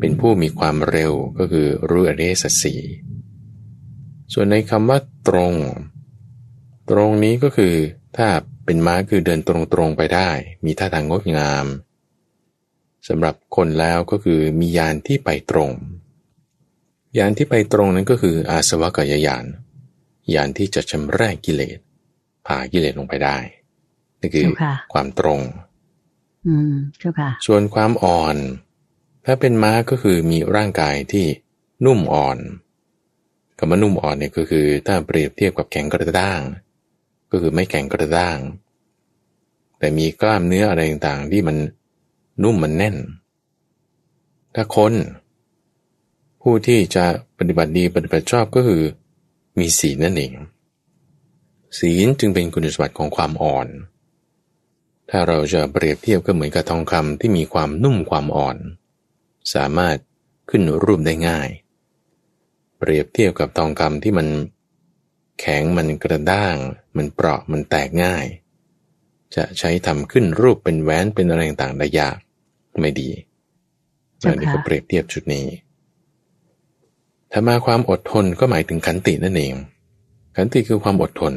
[0.00, 2.80] เป็นผู้มีความเร็วก็คือรู้อริยสัจสี่
[4.32, 5.54] ส่วนในคำว่าตรง
[6.90, 7.74] ตรงนี้ก็คือ
[8.16, 8.28] ถ้า
[8.66, 10.30] เป็นม้าคือเดินตรงๆไปได้
[10.64, 11.66] มีท่าทางงดงาม
[13.08, 15.70] สำหรับคนแล้วก็คือมียานที่ไปตรง
[17.18, 19.44] ยานที่ไปตรงนั้นก็คืออาสวะกยยาน
[20.34, 21.78] ยานที่จะชำระกิเลส
[22.46, 23.38] ผ่ากิเลสลงไปได้
[24.20, 25.40] นี่คือเจ้าค่ะความตรง
[26.46, 28.36] อืมเจ้าค่ะ ส่วนความอ่อน
[29.24, 31.26] ถ้าเป็นม้าก็คือมีร่างกายที่
[31.84, 32.38] นุ่มอ่อน
[33.58, 36.40] คำว่านุ่มอ่อนเนี่ยก็คือถ้าเปรียบเทียบกับแข็งกระด้าง
[37.30, 38.38] ก็คือไม่แข็งกระด้าง
[39.78, 41.56] แต่มีกล้ามเนื้ออะไรต่างๆ ที่มัน
[42.42, 42.96] นุ่มมันแน่น
[44.54, 44.94] ถ้าคน
[46.42, 47.04] ผู้ที่จะ
[47.38, 48.82] ปฏิบัติดีปฏิบัติชอบก็คือ
[49.58, 50.32] มีศีลนั่นเอง
[51.78, 53.68] ศีลจึงเป็นคุณสมบัติของความอ่อน
[55.10, 58.56] ถ้าเราจะเปรียบเทียบก็เหมือนกับทองคำที่มีความนุ่มความอ่อน
[59.54, 59.96] สามารถ
[60.50, 61.48] ขึ้นรูปได้ง่าย
[62.78, 64.26] เปรียบเทียบกับทองคำที่มัน
[65.40, 66.56] แข็งมันกระด้าง
[66.96, 68.26] มันเปราะมันแตกง่าย
[69.34, 72.16] จะใช้ทำขึ้นรูปเป็นแหวนเป็นอะไรต่างๆได้ยาก
[72.80, 73.08] ไม่ดี
[74.18, 75.46] เจ้าค่ะอันนี้ก็เปรียบเทียบจุดนี้
[77.32, 79.54] ถ้ามาความอดทนก็หมายถึงขันตินั่นเอง
[80.36, 81.34] ขันติคือความอดทน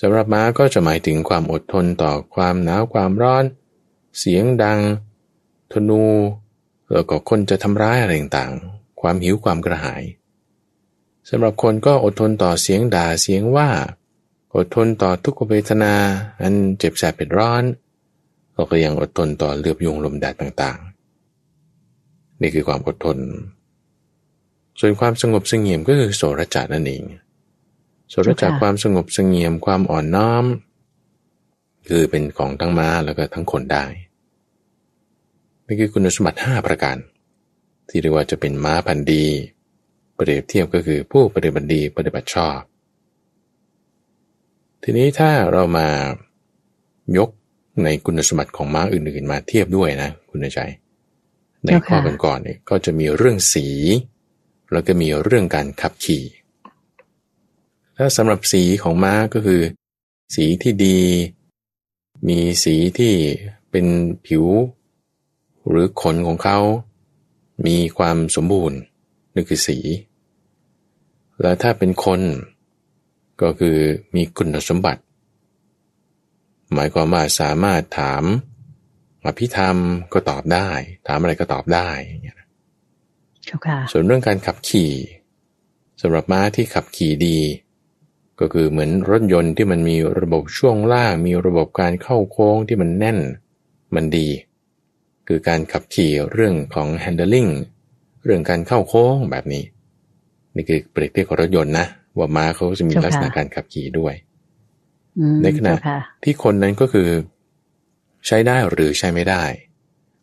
[0.00, 3.44] สำหรับม้าก็จะหมายถึงความอดทนต่อความหนาวความร้อน
[4.18, 4.80] เสียงดัง
[5.72, 6.04] ธนู
[6.92, 10.02] แล้วก็คนจะทำร้ายอะไรต่างๆ ความหิวความกระหาย
[11.28, 13.68] สำหรับคนก็อดทนต่อเสียงด่าเสียงว่า
[14.56, 15.94] อดทนต่อทุกขเวทนา
[16.42, 17.64] อันเจ็บแสบเป็นร้อน
[18.52, 23.18] เราก็ยังอดทนต่อเลือบยุงลมแดดต่างๆ นี่คือความอดทน
[24.80, 27.04] ส่วนความสงบสงี่ยมก็คือโสรจานั่นเอง
[28.10, 30.44] โสรจาเจ้าค่ะความสงบสงี่ยมความอ่อนน้อม
[31.88, 33.84] คือเป็นของทั้งม้าแล้วก็ทั้งคนได้
[35.66, 36.96] นี่คือคุณสมบัติห้าประการ
[37.88, 39.24] ที่เรียกว่าจะเป็นม้าพันธุ์ดี
[40.14, 42.58] เปรียบเทียบก็คือผู้ปฏิบัติดีปฏิบัติชอบ
[44.82, 45.88] ทีนี้ถ้าเรามา
[47.16, 47.30] ยก
[47.84, 50.60] ในคุณสมบัติของม้าอื่นๆ มาเทียบด้วยนะ คุณใจ
[51.64, 53.66] ในข้อก่อนๆเนี่ยก็จะมีเรื่องสี
[54.72, 56.24] แล้วก็มีเรื่องการขับขี่
[57.96, 59.60] ถ้าสำหรับสีของม้าก็คือ
[60.34, 61.00] สีที่ดี
[62.28, 63.14] มีสีที่
[63.70, 63.86] เป็น
[64.26, 64.46] ผิว
[65.68, 66.58] หรือขนของเขา
[67.66, 68.78] มีความสมบูรณ์
[69.34, 69.78] นั่นคือสี
[71.40, 72.20] แล้วถ้าเป็นคน
[73.42, 73.76] ก็คือ
[74.14, 75.02] มีคุณสมบัติ
[76.74, 78.24] หมายความว่าสามารถถาม
[79.26, 79.76] อภิธรรม
[80.12, 80.68] ก็ตอบได้
[81.06, 82.38] ถามอะไรก็ตอบได้อย่างเงี้ย
[83.92, 84.92] ส่วนเรื่องการขับขี่
[86.02, 87.38] สำหรับม้าที่ขับขี่ดี
[88.40, 93.18] ก็คือเหมือนรถยนต์ที่มันมีระบบช่วงล่าง มีระบบการเข้าโค้งที่มันแน่น
[93.94, 94.28] มันดี
[95.28, 97.50] คือการขับขี่เรื่องของ handling
[98.24, 99.64] เรื่องการเข้าโค้งแบบนี้
[100.54, 101.86] นี่คือเปรียบเทียบกับรถยนต์นะ
[102.18, 104.14] ว่าม้าเขาจะมีลักษณะการขับขี่ด้วย
[105.42, 105.74] ในขณะ
[106.24, 107.08] ที่คนนั้นก็คือ
[108.26, 109.44] ใช้ได้หรือใช้ไม่ได้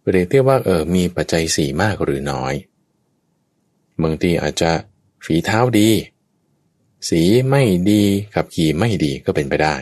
[0.02, 2.54] เปรียบเทียบว่าเออมีปัจจัยสี่มากหรือน้อย
[4.04, 4.72] บางทีอาจจะ
[5.26, 5.90] ฝีเท้าดี
[7.10, 8.02] สีไม่ดี
[8.36, 9.76] ขับขี่ไม่ดีก็เป็นไปได้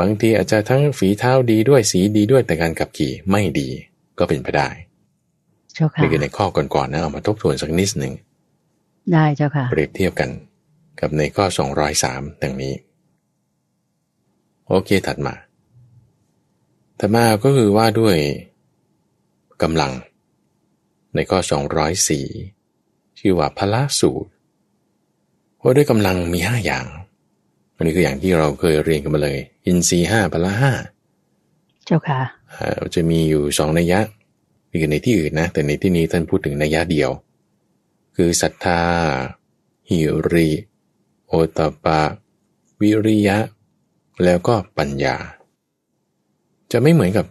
[0.00, 3.68] บางทีอาจจะทั้งฝีเท้าดีด้วยสีดีด้วยแต่การขับขี่ไม่ดี
[4.18, 4.68] ก็เป็นไปได้
[6.02, 8.12] นี่คือในข้อก่อนๆนะเอามาทบทวนสักนิดหนึ่ง
[9.12, 10.30] ได้เจ้าค่ะ เปรียบเทียบกัน
[11.00, 12.74] กับในข้อสองร้อยสามดังนี้
[14.68, 15.34] โอเคถัดมา
[16.98, 18.16] ถัดมาก็คือว่าด้วย
[19.62, 19.92] กำลัง
[21.14, 22.26] ในข้อสองร้อยสี่
[23.18, 24.30] ชื่อว่าพละสูตร
[25.62, 26.86] ว่าด้วยกำลังมีห้าอย่าง
[27.76, 30.72] อันนี้คืออย่างที่เราเคยเรียนกันมาเลย อินทรีห้าพละห้า
[31.84, 32.20] เจ้าค่ะ
[32.94, 34.00] จะมีอยู่สองนัยยะ
[34.74, 37.10] มีกันในที่อื่นนะ แต่ในที่นี้ท่านพูดถึงนัยยะเดียว
[38.16, 38.82] คือศรัทธา
[39.88, 40.00] หิ
[40.32, 40.50] ริ
[41.26, 42.00] โอตปะ
[42.80, 43.38] วิริยะ
[44.24, 45.16] แล้วก็ปัญญา
[46.72, 47.26] จะไม่เหมือนกับ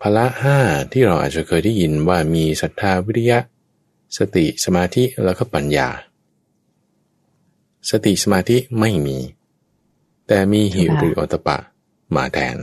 [0.00, 0.58] พละห้า
[0.92, 3.38] ที่เราอาจจะเคยได้ยินว่ามีศรัทธาวิริยะ
[4.18, 5.88] สติสมาธิแล้วก็ปัญญา
[7.90, 9.18] สติสมาธิไม่มี
[10.26, 11.58] แต่มีหิริโอตปะ
[12.14, 12.56] มาแทน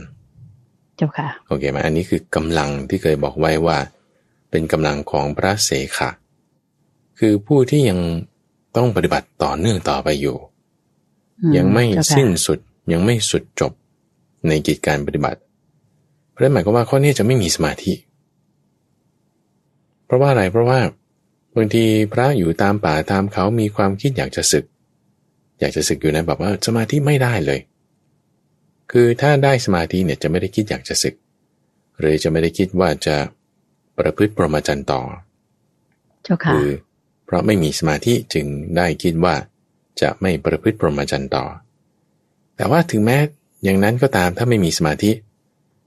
[1.00, 3.78] จ้าค่ะ โอเคไหมอันนี้คือกำลังที่เคยบอกไว้ว่า
[4.50, 6.10] เป็นกำลังของพระเสขะ
[7.18, 7.98] คือผู้ที่ยัง
[8.76, 10.36] ต้องปฏิบัติต่อเนื่องต่อไปอยู่
[11.56, 11.84] ยังไม่
[12.16, 12.58] สิ้นสุด
[12.92, 13.72] ยังไม่สุดจบ
[14.48, 15.40] ในกิจการปฏิบัติ
[16.30, 17.92] เพราะนั้นหมายความว่าข้อนี้จะไม่มีสมาธิ
[20.04, 20.80] เพราะว่าอะไรเพราะว่า
[21.56, 24.64] บางทีพระอยู่ตามป่าตามเขามีความคิดอยากจะศึก
[25.60, 27.60] อยากจะศึกอยู่นะแบบว่าสมาธิไม่ได้เลย
[28.92, 31.14] คือถ้าได้สมาธิเนี่ยจะไม่ได้คิดอยากจะศึก
[32.00, 33.16] หรือจะไม่ได้คิดว่าจะ
[33.98, 35.02] ประพฤติปรมจันต่อ
[36.52, 36.66] คือ
[37.24, 39.34] เพราะไม่มีสมาธิจึงได้คิดว่า
[40.00, 41.44] จะไม่ประพฤติปรมจันต่อ
[42.56, 43.18] แต่ว่าถึงแม้
[43.64, 45.10] อย่างนั้นก็ตามถ้าไม่มีสมาธิ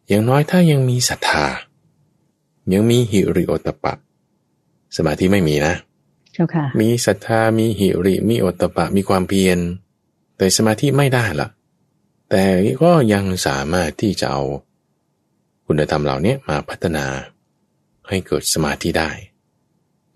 [0.07, 1.45] อย่างน้อยถ้ายังมีศรัทธา
[2.73, 3.93] ยังมีหิริโอตปะ
[4.97, 5.73] สมาธิไม่มีนะ
[6.81, 9.57] มีศรัทธามีหิริมีโอตปะมีความเพียร
[10.37, 11.47] แต่สมาธิไม่ได้ละ
[12.29, 12.43] แต่
[12.83, 14.43] ก็ยังสามารถที่จะเอา
[15.67, 17.05] คุณธรรมเหล่านี้มาพัฒนา
[18.09, 19.09] ให้เกิดสมาธิได้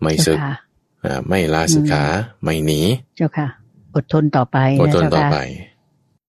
[0.02, 0.40] ไม่สึก
[1.30, 2.04] ไม่ลาสิกขา
[2.44, 2.82] ไม่หนี
[3.18, 3.48] เจ้าค่ะ
[3.96, 5.38] อดทนต่อไปอดทนต่อไป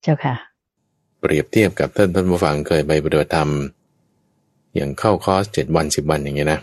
[0.03, 0.35] เจ้าค่ะ
[1.21, 3.51] เปรียบเทียบกับท่านท่านผู้ฟังเคยไปปฏิบัติธรรม
[4.75, 6.61] อย่างเข้าคอร์สเจ็ดวันสิบวันอย่างเงี้ยนะ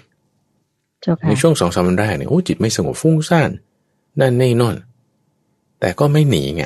[1.27, 3.49] ในช่วงสองสามวันแรกเนี่ยโอ้จิตไม่สงบฟุ้งซ่าน
[4.19, 4.75] นั่นนี่นอน
[5.80, 6.65] แต่ก็ไม่หนีไง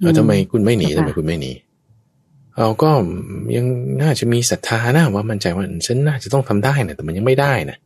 [0.00, 1.52] แล้วทำไมคุณไม่หนีทำไมคุณไม่หนี
[2.58, 2.90] เราก็
[3.56, 3.66] ยัง
[4.02, 7.78] น่าจะมีศรัทธานะว่ามันใจว่าฉันน่าจะต้องทำได้นะแต่มันยังไม่ได้นะ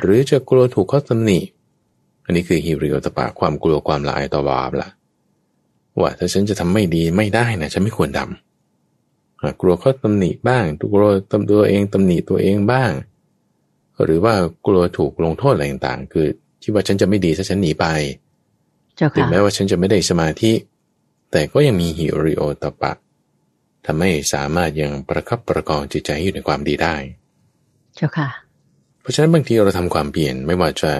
[0.00, 1.38] หรือจะกลัวถูกเขาตำหนิ
[2.24, 4.88] อันนี้คือฮิริโอตปะความกลัวความละอายต่อบาปละ
[6.00, 12.90] ว่าถ้าฉันจะทำไม่ดีไม่ได้นะฉันไม่ควรทำกลัวเขาตำหนิบ้างกลัวตำตัวเองตำหนิตัวเองบ้าง
[14.04, 14.34] หรือว่า
[14.66, 16.26] กลัวถูกลงโทษอะไรต่างๆ คือ
[16.62, 17.86] คิดว่าฉันจะไม่ดีถ้าฉันหนีไป
[19.16, 20.52] ถึงแม้ว่าฉันจะไม่ได้สมาธิ
[21.30, 22.92] แต่ก็ยังมีหิริโอตปะ
[23.86, 26.94] ทำให้สามารถยังประคับประคองจิตใจอยู่ในความดีได้
[27.96, 28.28] เจ้าค่ะ
[29.00, 30.92] เพราะฉะนั้นบางทีเราทำความเปลี่ยนไม่ว่าจะ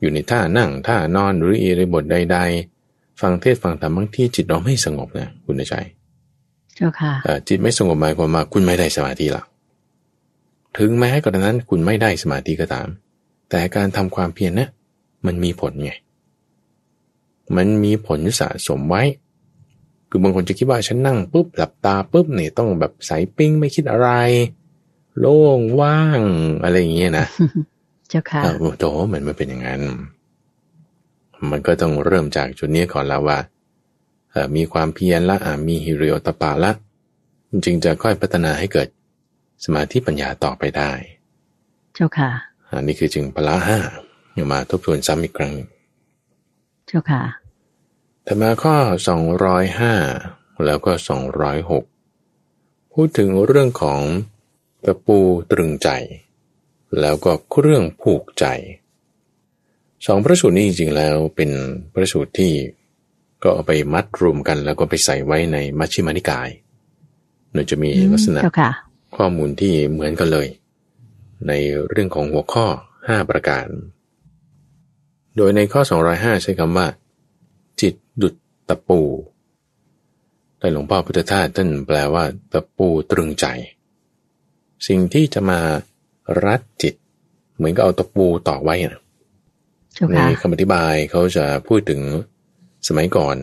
[0.00, 2.38] อยู่ในท่านั่งท่านอนหรืออิริบทใด
[2.78, 5.74] ๆ ฟังเทศฟังธรรมบางที่จิตเราไม่สงบนะคุณใจ
[6.76, 7.12] เจ้าค่ะ
[7.48, 9.44] จิตไม่สงบหมายความว่าคุณไม่ได้สมาธิละ
[10.78, 12.88] ถึงแม้กระนั้นคุณไม่ได้สมาธิก็ตาม
[13.50, 14.68] แต่การทำความเพียรนะ
[15.26, 15.92] มันมีผลไง
[17.56, 19.02] มันมีผลสะสมไว้
[20.10, 24.08] คือบางคนจะคิดว่าฉันนั่งปุ๊บหลับตาปุ๊บเนี่ยต้องแบบใสปิ้งไม่คิดอะไร
[25.18, 26.20] โล่งว่าง
[26.62, 27.26] อะไรอย่างเงี้ยนะ
[28.08, 29.82] เจ้าค่ะโอ้โหมันไม่เป็นอย่างนั้น
[31.50, 33.38] มันก็ต้องเริ่มจากจุดนี้ก่อนแล้วว่า
[34.56, 36.72] มีความเพียรละมีฮิริโอตปาละ
[37.64, 38.88] จึงจะค่อยพัฒนาให้เกิด
[39.64, 40.90] สมาธิปัญญาต่อไปได้
[41.94, 42.30] เจ้าค่ะ
[42.70, 43.78] อันนี้คือจึงพละห้า
[44.34, 45.54] อย่ามาทบทวนซ้ำอีกครั้ง
[46.86, 47.22] เจ้าค่ะ
[48.30, 48.76] แต่มาข้อ
[49.08, 49.94] สองร้อยห้า
[50.64, 51.84] แล้วก็สองร้อยหก
[52.92, 54.00] พูดถึงเรื่องของ
[54.84, 55.18] ตะปู
[55.50, 55.88] ตรึงใจ
[57.00, 58.44] แล้วก็เครื่องผูกใจ
[60.06, 61.50] สองพระสูตรนี้จริงๆแล้วเป็น
[61.92, 62.52] พระสูตรที่
[63.42, 66.48] ก็เอาไปมัดรวมกัน แล้วก็ไปใส่ไว้ในมัชฌิมานิกาย
[67.52, 68.40] โดยจะมีลักษณะ
[69.16, 70.48] ข้อมูลที่เหมือนกันเลย
[71.48, 71.52] ใน
[71.88, 72.66] เรื่องของหัวข้อ
[73.00, 73.66] 5 ประการ
[75.36, 75.80] โดยในข้อ
[76.12, 77.09] 205 ใช้คำว่าจิต
[78.22, 78.34] ดุด
[78.68, 79.00] ตะปู
[80.58, 83.46] แต่หลวงพ่อพุทธทาสท่านแปลว่าตะปูตรึงใจ
[84.86, 85.60] สิ่งที่จะมา
[86.44, 86.94] รัดจิต
[87.56, 89.02] เหมือนกับเอาตะปูตอกไว้นะ
[90.14, 92.00] ในคำอธิบายเขาจะพูดถึง
[92.88, 93.36] สมัยก่อน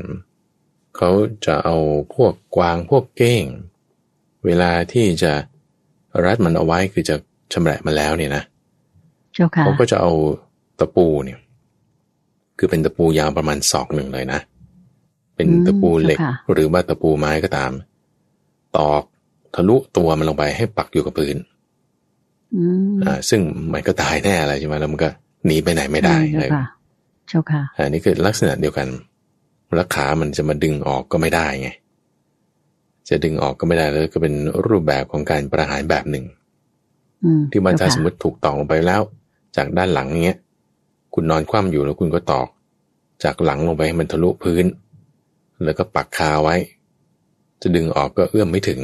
[0.97, 1.11] เขา
[1.45, 1.77] จะเอา
[2.15, 3.43] พวกกวางพวกเก้ง
[4.45, 5.33] เวลาที่จะ
[6.25, 7.15] รัดมันเอาไว้คือจะ
[7.53, 8.43] ชำแหละมันแล้วเนี่ยนะ
[9.63, 10.11] เขาก็จะเอา
[10.79, 11.39] ตะปูเนี่ย
[12.57, 14.39] คือเป็นตะปูยาวประมาณศอกหนึ่งเลยนะ
[15.37, 16.19] เป็นตะปูเหล็ก
[16.53, 17.71] หรือว่าตะปูไม้ก็ตาม
[18.77, 19.03] ตอก
[19.55, 21.37] ทะลุตัวมันลงไปให้ปักอยู่กับพื้น
[23.05, 23.41] อ่า ซึ่ง
[23.73, 25.09] มันก็ตายแน่อะไรใช่ไหมแล้วมันก็
[25.45, 26.51] หนีไปไหนไม่ได้เลย
[27.27, 28.87] เจ้าค่ะอันนี้คือลักษณะเดียวกัน
[29.75, 31.69] แล้วขามันจะมาดึงออกก็ไม่ได้ไง
[33.09, 34.33] จะดึงออกก็ไม่ได้แล้วก็เป็น
[34.67, 36.25] รูปแบบของการประหารแบบหนึ่ง
[37.51, 39.01] ที่มันถ้าสมมติถูกตอกลงไปแล้ว
[39.55, 40.39] จากด้านหลังเงี้ย
[41.13, 42.47] คุณนอนคว่ำอยู่แล้วคุณก็ตอก
[43.23, 44.65] จากหลังลงไปให้มันทะลุพื้น
[45.63, 46.55] แล้วก็ปักคาไว้
[47.61, 48.79] จะดึงออกก็เอื้อมไม่ถึง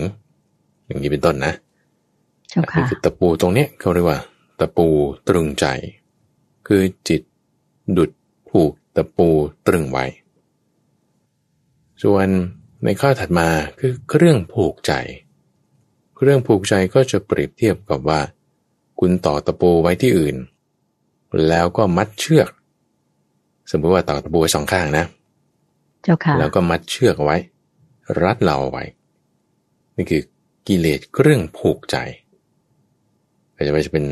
[0.85, 1.53] อย่างนี้เป็นต้นนะ
[2.77, 4.19] นี่คือตะปูตรงเนี้ยเขาเรียกว่า
[4.59, 4.87] ตะปู
[5.27, 5.65] ตรึงใจ
[6.67, 7.21] คือจิต
[7.97, 8.11] ดุด
[8.49, 9.27] ผูกตะปู
[9.67, 10.05] ตรึงไว้
[12.03, 12.27] ส่วน
[12.83, 13.47] ในข้อถัดมา
[13.79, 14.93] คือเครื่องผูกใจ
[16.15, 18.21] เครื่องผูกใจก็จะเปรียบเทียบกับว่า
[18.99, 20.35] คุณต่อตะปูไว้ที่อื่น
[21.47, 22.49] แล้วก็มัดเชือก
[23.71, 25.05] สมมติว่าต่อตะปูไว้สองข้างนะ
[26.03, 27.37] เจ้าค่ะแล้วก็มัดเชือกไว้
[28.21, 28.83] รัดเราไว้
[29.97, 30.21] นี่คือ
[30.67, 31.97] กิเลสเครื่องผูกใจ
[33.53, 34.05] อาจจะไม่จะเป็น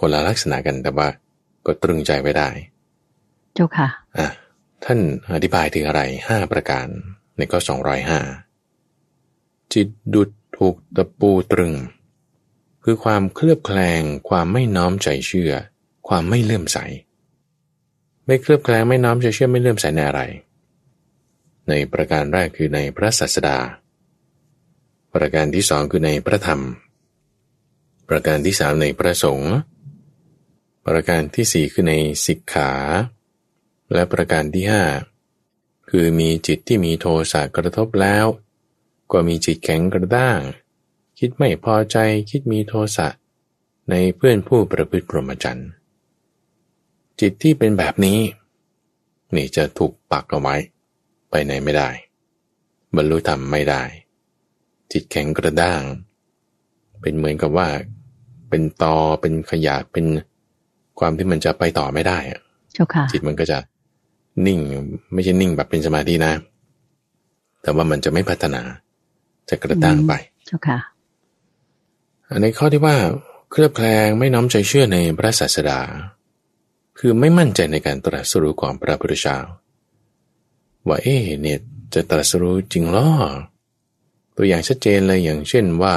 [0.00, 1.08] คนละลักษณะกันแต่ว่า
[1.66, 2.48] ก็ตรึงใจไว้ได้
[3.54, 4.28] เจ้าค่ะอะ
[4.84, 4.98] ท่าน
[5.34, 6.86] อธิบายถึงอะไรห้าประการ
[7.36, 8.20] ในข้อสองร้อยห้า
[9.72, 11.74] จิตดุดถูกตะปูตรึง
[12.84, 15.52] คือความเคลือบแคลง ความไม่น้อมใจเชื่อ
[16.08, 16.78] ความไม่เลื่อมใส
[18.26, 20.22] ไม่เคลือบแคลงไม่น้อมใจเชื่อไม่เลื่อมใสในอะไร
[21.68, 23.58] ในประการแรกคือในพระศาสดา
[25.14, 26.62] ประการที่สองคือในพระธรรม
[28.08, 29.54] ประการที่สามในพระสงฆ์
[30.86, 31.94] ประการที่สี่คือใน
[32.26, 32.70] สิกขา
[33.94, 34.84] และประการที่ห้า
[35.88, 38.26] คือมีจิตที่มีโทสะกระทบแล้ว
[39.12, 40.40] ก็มีจิตแข็งกระด้าง
[41.18, 41.96] คิดไม่พอใจ
[42.30, 43.08] คิดมีโทสะ
[43.90, 45.68] ในเพื่อนผู้ประพฤติพรหมจรรย์
[47.20, 48.20] จิตที่เป็นแบบนี้
[49.34, 50.56] นี่จะถูกปักเอาไว้
[51.30, 51.88] ไปไหนไม่ได้
[52.96, 53.82] บรรลุธรรมไม่ได้
[54.92, 55.82] จิตแข็งกระด้าง
[57.00, 57.68] เป็นเหมือนกับว่า
[58.48, 60.04] เป็นตอเป็นขยะเป็น
[60.98, 62.40] ความที่มันจะไปต่อไม่ได้อะ
[63.12, 63.58] จิตมันก็จะ
[64.46, 64.60] นิ่ง
[65.14, 66.32] ไม่ใช่นิ่งแบบเป็นสมาธินะ
[67.62, 68.62] แต่ว่ามันจะไม่พัฒนา
[69.48, 70.12] จะกระด้างไป
[70.46, 70.78] เจ้าค่ะ
[72.42, 72.96] ในข้อที่ว่า
[73.50, 75.80] เคลือบแคลงไม่น้อมใจเชื่อในพระศาสดา
[76.98, 79.38] คือไม่มั่นใจในการตรัสรู้ของพระพุทธเจ้า
[80.88, 81.58] ว่าเอ๊เนี่ย
[81.94, 83.08] จะตรัสรู้จริงหรอ
[84.36, 85.96] ตัวอย่างชัดเจนเลยอย่างเช่นว่า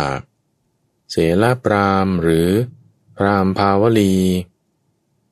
[1.11, 2.47] เสลาปรามหรือ
[3.17, 4.15] พรามภาวลี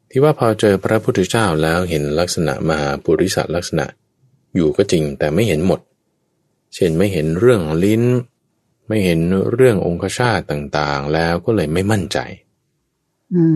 [0.09, 3.85] ที่ว่าพอเจอพระพุทธเจ้าแล้วเห็นลักษณะมหาปุริสัลักษณะ
[4.55, 5.79] อยู่ก็จริงแต่ไม่เห็นหมด
[6.75, 8.03] เช่นไม่เห็นเรื่องลิ้น
[8.87, 9.19] ไม่เห็น
[9.53, 12.19] เรื่ององคชาติต่างๆ แล้วก็เลยไม่มั่นใจ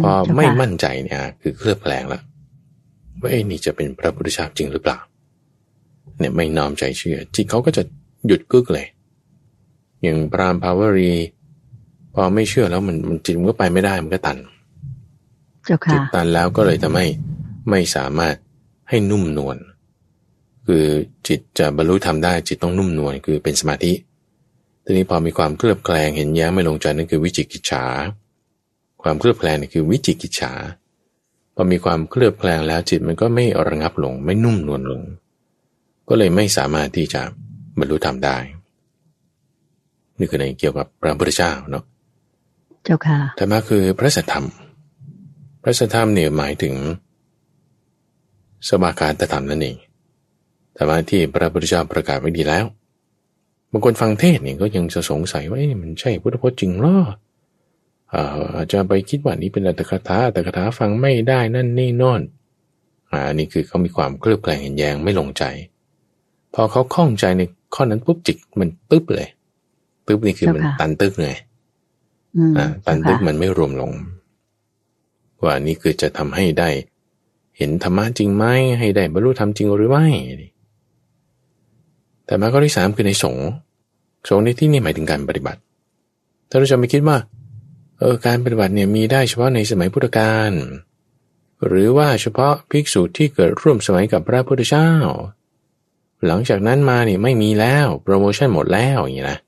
[0.01, 2.21] พอไม่มั่นใจเนี่ย คือเคลือบแคลงแล้ว
[3.19, 4.99] ว่าไอ้นี่จะเป็นพระพุทธเจ้าจริงหรือเปล่า
[6.19, 7.83] เนี่ยไม่น้อมใจเชื่อ จิตเขาก็จะ
[8.27, 8.87] หยุดกึกเลย
[10.01, 11.11] อย่างปรามภาวรี
[12.13, 14.37] พอไม่เชื่อแล้วมันมันจิตมันก็ไปไม่ได้มันก็ตัน
[15.91, 17.05] จิตตันแล้วก็เลยทำให้
[17.69, 18.35] ไม่สามารถ
[18.89, 19.57] ให้นุ่มนวล
[20.67, 20.85] คือ
[21.27, 23.93] จิตจะบรรลุทำได้จิตต้องนุ่มนวลคือเป็นสมาธิ
[24.83, 27.85] ทีนี้พอมีความเคลือบแคลงเห็นแย้มไม่ลงใจนั่นคือวิจิกิจฉา
[29.03, 30.53] ความเคลือบแคลงนี่คือวิจิกิจฉา
[31.55, 35.01] พอมีความเคลือบแคลงแล้วจิตมันก็ไม่ระงับลง ไม่นุ่มนวลลง
[36.09, 37.21] ก็เลยไม่สามารถที่จะ
[37.79, 38.37] บรรลุธรรมได้
[40.17, 41.83] นี่คือในเกี่ยวกับพระพุทธเจ้าเนาะ
[42.83, 44.45] เจ้าค่ะธรรมะคือพระสัทธรรม
[45.63, 46.75] พระสัทธรรมเนี่ยหมายถึง
[48.67, 49.77] สมาการตธรรมนั่นเอง
[50.73, 52.65] แต่ว่าที่พระพุทธเจ้าประกาศไว้ดีแล้ว
[53.71, 56.97] บางคนฟังเทศเนี่ยก็ยังจะสงสัยว่ามันใช่พุทธพจน์จริงหรอ
[58.55, 62.21] อาจจะไปคิดว่านี้เป็นอัตถกถาอัตถกถาฟังไม่ได้นั่นนี่นอน
[63.11, 65.43] อันนี้คือเขามีความเคลือบแคลงเห็นแยงไม่ลงใจ
[66.53, 67.41] พอเขาคล่องใจใน
[67.75, 69.27] ข้อนั้นปุ๊บจิตมันปึ๊บเลย
[70.05, 71.29] ปึ๊บนี่คือมันตันตึกไง
[72.57, 73.91] อ่าตันตึกมันไม่รวมลง
[75.43, 76.69] ว่านี่คือจะทำให้ได้
[77.57, 78.45] เห็นธรรมะจริงไหม
[78.79, 80.07] ให้ได้บรรลุธรรมจริงหรือไม่
[82.25, 83.49] แต่มาข้อที่สามคือในสงฆ์
[84.29, 85.59] สงฆ์ในที่นี้หมายถึงการปฏิบัติ
[86.49, 87.17] ถ้าเราจะไม่คิดว่า
[87.99, 90.51] เออการปฏิบัติเนี่ยมีได้เฉพาะในสมัยพุทธกาล
[91.67, 94.89] หรือว่าเฉพาะภิกษุที่เกิดร่วมสมัยกับพระพุทธเจ้า
[96.27, 99.39] หลังจากนั้นมาเนี่ยไม่มีแล้วโปรโมชั่นหมดแล้วอย่างนี้นะ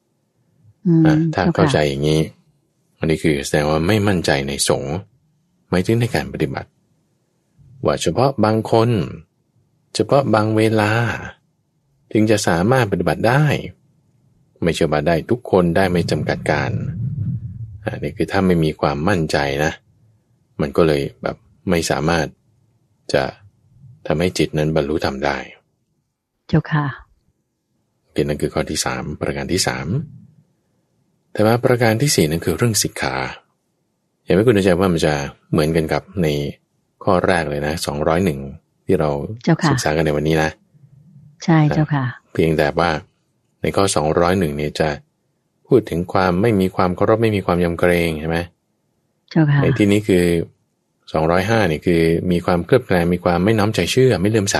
[1.34, 2.22] ถ้าเข้าใจอย่างนี้
[2.98, 4.96] อันนี้คือแสดงว่าไม่มั่นใจในสงฆ์
[5.70, 6.70] ไม่ถึงในการปฏิบัติ
[7.86, 8.90] ว่าเฉพาะบางคน
[9.96, 10.92] เฉพาะบางเวลา
[12.12, 13.44] จึงจะสามารถปฏิบัติได้
[14.64, 16.72] ไม่เชื่อว่าได้ทุกคนได้ไม่จำกัดการ
[17.84, 19.74] อันนี้คือถ้าไม่มีความมั่นใจนะ
[20.62, 21.38] มันก็เลยแบบ
[21.70, 22.26] ไม่สามารถ
[23.14, 23.24] จะ
[24.08, 25.38] ทำให้จิตนั้นบรรลุธรรมได้
[26.48, 26.86] เจ้าค่ะ
[28.14, 29.88] เป็นนั่นคือข้อที่สามประการที่สาม
[31.34, 33.16] แต่ว่าประการที่สี่นั่นคือเรื่องสิกขา
[34.24, 35.14] อย่าไม่คุณใจว่ามันจะ
[35.52, 36.28] เหมือนกันกับใน
[37.04, 38.40] ข้อแรกเลยนะสองร้อยหนึ่ง
[38.86, 39.10] ที่เรา
[39.70, 40.50] ศึกษากันในวันนี้นะ
[41.46, 42.90] ใช่เจ้าค่ะ เพียงแต่ว่า
[43.62, 44.90] ในข้อสองร้อยหนึ่งเนี่ยจะ
[45.68, 48.38] พูดถึงความไม่มีความเคารพไม่มีความยำเกรงใช่ไหม
[49.30, 50.26] เจ้าค่ะในที่นี้คือ
[51.14, 54.58] สองร้อยห้านี่คือมีความเคลือบแคลงมีความไม่น้อมใจเชื่อ ไม่เลื่อมใส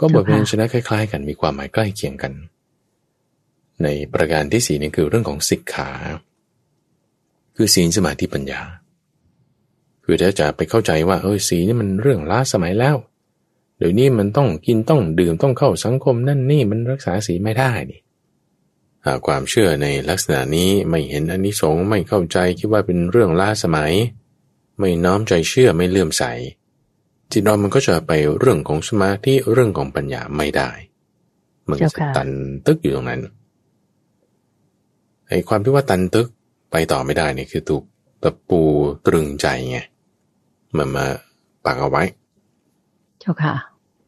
[0.00, 2.32] ก็บทเพลงชนะคล้ายๆ กันมีความหมายใกล้เคียงกัน
[3.82, 5.90] ในประการที่สี่นี่คือเรื่องของสิกขา
[7.56, 8.60] คือศีลสมาธิปัญญา
[10.04, 12.96] คือถ้าจะไปเข้าใจว่าเออศีลนี่มันเรื่องล้าสมัยแล้ว
[13.78, 18.00] เดี๋ยวนี้มันต้องกินต้องดื่มต้องเข้าสังคมนั่นนี่มันรักษาศีลไม่ได้นี่
[19.26, 23.92] ความเชื่อในลักษณะนี้ไม่เห็นอนนิสงส์ไม่เข้าใจคิดว่าเป็นเรื่องล้าสมัย
[24.78, 26.24] ไม่น้อมใจเชื่อไม่เลื่อมใส
[27.32, 30.70] จิตเรามันก็จะไปเรื่องของสมาธิเรื่องของปัญญาไม่ได้
[31.68, 32.28] มันจะตัน
[32.66, 33.20] ตึกอยู่ตรงนั้น
[35.28, 36.26] ไอ้ความที่ว่าตันตึก
[36.70, 37.82] ไปต่อไม่ได้นี่คือถูก
[38.22, 38.60] ตะปู
[39.06, 39.78] ตรึงใจไง
[40.76, 41.06] มันมา
[41.64, 42.02] ปักเอาไว้
[43.20, 43.54] เจ้าค่ะ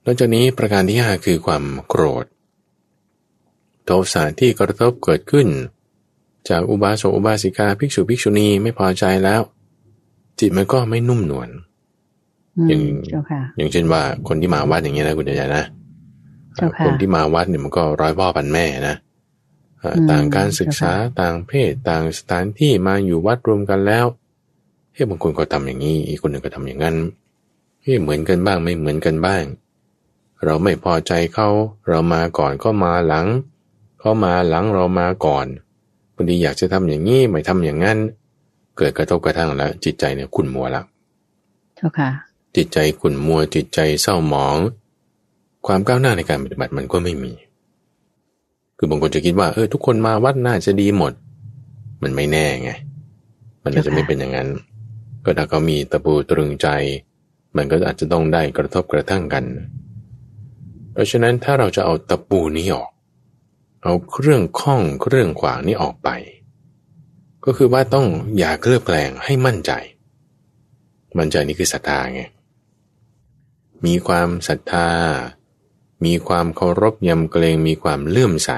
[0.05, 2.25] นอกจากนี้ประการที่ห้าคือความโกรธ
[3.85, 5.49] โทสะที่กระทบเกิดขึ้น
[6.49, 9.43] จากอุบาสกอุบาสิกาภิกษุภิกษุณีไม่พอใจแล้ว
[10.39, 11.49] จิตมันก็ไม่นุ่มนวล
[12.69, 12.83] อย่าง
[13.57, 15.65] อย่างเช่นว่าคนที่มาวัดอย่างเงี้ยนะคุณยายนะ
[16.85, 18.97] คนที่มาวัดเนี่ยมันก็ร้อยพ่อพันแม่นะ
[20.11, 24.05] ต่างการศึกษาต่างเพศต่างสถานที่มาอยู่วัดรวมกันแล้ว
[24.93, 26.97] เฮ้ยบางคนก็ทำอย่างนี้ อีกคนหนึ่งก็ทำอย่างนั้น
[27.83, 29.43] เฮ้ยเหมือนกันบ้างไม่เหมือนกันบ้าง
[30.45, 31.49] เราไม่พอใจเขา
[31.89, 33.27] เรามาก่อนก็มาหลัง
[34.01, 35.47] เขามาหลังเรามาก่อน
[36.15, 37.99] บางทีอยากจะทำอย่างนี้ไม่ทำอย่างนั้น
[38.79, 40.83] เกิดกระทบกระทั่งแล้วจิตใจเนี่ยขุ่นมัวละ
[41.77, 42.11] เจ้าค่ะ
[42.57, 44.57] จิตใจขุ่นมัวจิตใจเศร้าหมอง
[45.67, 47.33] ความก้าวหน้าในการปฏิบัติมันก็ไม่มี
[48.79, 51.13] คือบางคนจะคิดว่าเออทุกคนมาวัดน่าจะดีหมด
[52.03, 52.71] มันไม่แน่ไง
[53.65, 54.49] มันอาจจะไม่เป็นอย่างนั้น
[55.25, 56.69] ก็ถ้าเขามีตะปูตรึงใจ
[57.57, 59.45] มันก็อาจจะต้องได้กระทบกระทั่งกัน
[60.93, 62.91] เพราะฉะนั้นถ้าเราจะเอาตะปูนี้ออก
[63.83, 66.09] เอาเครื่องข้องเครื่องขวางนี้ออกไป
[67.45, 68.07] ก็คือว่าต้อง
[68.39, 69.73] อย่าเคลือบแคลงให้มั่นใจ
[71.19, 72.23] มั่นใจนี่คือศรัทธาไง
[73.87, 74.91] มีความศรัทธา
[76.05, 78.51] มีความเคารพยำเกรงมีความเลื่อมใส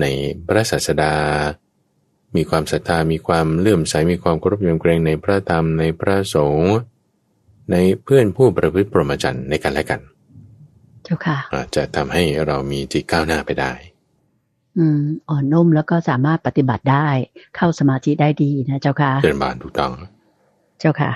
[0.00, 0.04] ใน
[0.46, 1.14] พระศาสดา
[2.36, 6.74] มีความศรัทธามีความเลื่อมใส มีความเคารพยำเกรงในพระธรรมในพระสงฆ์
[7.70, 10.00] ในเพื่อนผู้ประพฤติปรมจันในกันและกัน
[11.04, 11.38] เจ้าค่ะ
[11.76, 13.72] จะทำให้เรามีจิตก้าวหน้าไปได้
[14.78, 17.08] อืมอ่อนนุ่มแล้วก็สามารถปฏิบัติได้
[17.56, 19.92] เข้าสมาธิได้ดีนะเจ้าค่ะเดินบานถูกต้อง
[20.80, 21.10] เจ้าค่ะ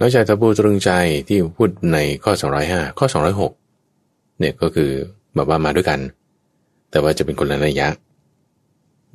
[0.00, 0.90] นอกจากตะปูตรึงใจ
[1.28, 3.52] ที่พูดในข้อสองร้อยห้าข้อสองร้อยหก
[4.38, 4.90] เนี่ยก็คือ
[5.34, 6.00] แบบว่ามาด้วยกัน
[6.90, 7.88] แต่ว่าจะเป็นคนละระยะ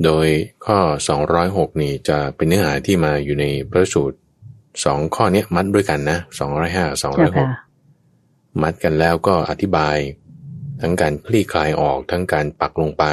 [0.04, 0.28] โดย
[0.66, 4.18] ข้อสองร้อยหกนี่จะเป็นเนื้อหาที่มาอยู่ในพระสูตร
[4.86, 7.50] สองข้อนี้มัดด้วยกันนะสองร้อยห้าสองร้อยหก
[8.62, 9.98] มัดกันแล้วก็อธิบาย
[10.82, 13.04] ทั้งการคลี่คลายออกทั้งการปักลงไป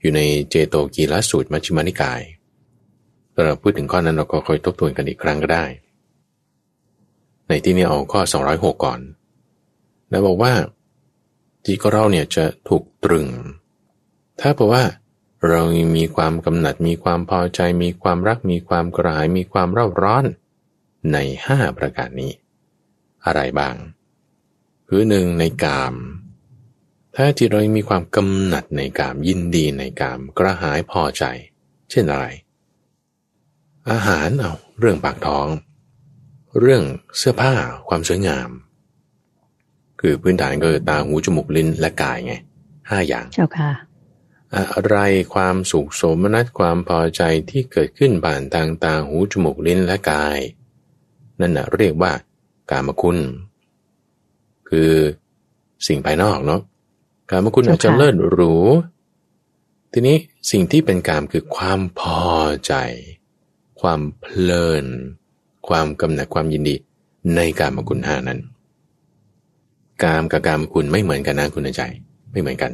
[0.00, 2.20] อยู่ในเจโตกีรสูตรมัชฌิมานิกาย
[3.44, 5.64] เราพูดถึงข้อนั้นเราก็ค่อยทบทวนกันอีกครั้งก็ได้
[7.50, 8.20] ในที่นี้เอาข้อ
[8.52, 9.00] 206 ก่อน
[10.10, 10.54] แล้วบอกว่า
[11.66, 13.28] จิตของเราเนี่ยจะถูกตรึง
[14.40, 14.84] ถ้าเพราะว่า
[15.48, 15.60] เรา
[15.96, 20.24] มีความกำหนัด มีความพอใจ มีความรัก มีความกระหาย มีความเร่าร้อน
[21.12, 22.32] ในห้าประการนี้
[23.24, 23.74] อะไรบ้าง
[24.88, 25.94] คือหนึ่งในกาม
[27.16, 31.24] ถ้าจิตเรามีความกำหนัดในกามยินดีในกามกระหายพอใจ
[31.90, 32.26] เช่นอะไร
[33.90, 35.48] อาหารเอาเรื่องปากท้อง
[36.58, 36.82] เรื่อง
[37.18, 37.52] เสื้อผ้า
[37.88, 38.48] ความสวยงาม
[40.00, 42.34] คือพื้นฐานก็คือตาหูจมูกลิ้นและกายไง
[42.90, 43.70] ห้าอย่างเจ้าค่ะ
[44.74, 44.96] อะไร
[45.34, 50.38] ความสุขสมนัตความพอใจที่เกิดขึ้นผ่านทางตาหูจมูกลิ้นและกาย
[51.40, 52.12] นั่นนะเรียกว่า
[52.70, 53.18] กามคุณ
[54.68, 54.92] คือ
[55.86, 56.60] สิ่งภายนอกเนาะ
[57.30, 58.54] กามคุณอาจจะเลิศหรู
[59.92, 60.16] ทีนี้
[60.50, 62.24] สิ่งที่เป็นกามคือความพอ
[62.66, 62.74] ใจ
[63.80, 64.86] ความเพลิน
[65.70, 66.74] ความกำหนัดความยินดี
[67.36, 68.38] ในกามคุณห้านั้น
[70.02, 71.82] กามกับกามคุณไม่เหมือนกันนะคุณใจ
[72.32, 72.72] ไม่เหมือนกัน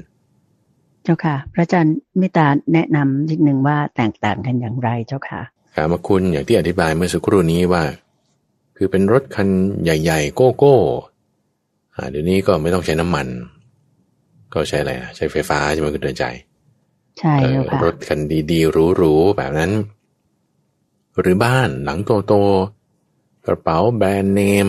[1.05, 5.43] เจ้าค่ะ พระอาจารย์มิตาแนะนำนิดหนึ่งว่าแตกต่างกันอย่างไรเจ้าค่ะ
[5.77, 7.83] กามคุณอย่างที่อธิบายเมื่อสักครู่นี้ว่า
[8.77, 9.49] คือเป็นรถคัน
[9.83, 10.77] ใหญ่ ๆ โก้โก้
[12.11, 13.27] เดี๋ยวนี้ก็ไม่ต้องใช้น้ำมัน
[14.55, 16.25] ก็ใช้อะไรใช้ไฟฟ้าใช่ไหมคุณเดินใจ
[17.19, 18.21] ใช่เจ้าค่ะรถคัน
[18.51, 19.73] ดีๆหรูๆแบบนั้น
[21.21, 22.76] หรือบ้านหลังโตๆ
[23.47, 24.69] กระเป๋าแบรนด์เนม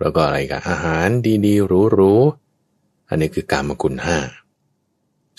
[0.00, 1.08] แล้วก็อะไรกันอาหาร
[1.46, 4.18] ดีๆหรูๆอันนี้คือกามคุณห้า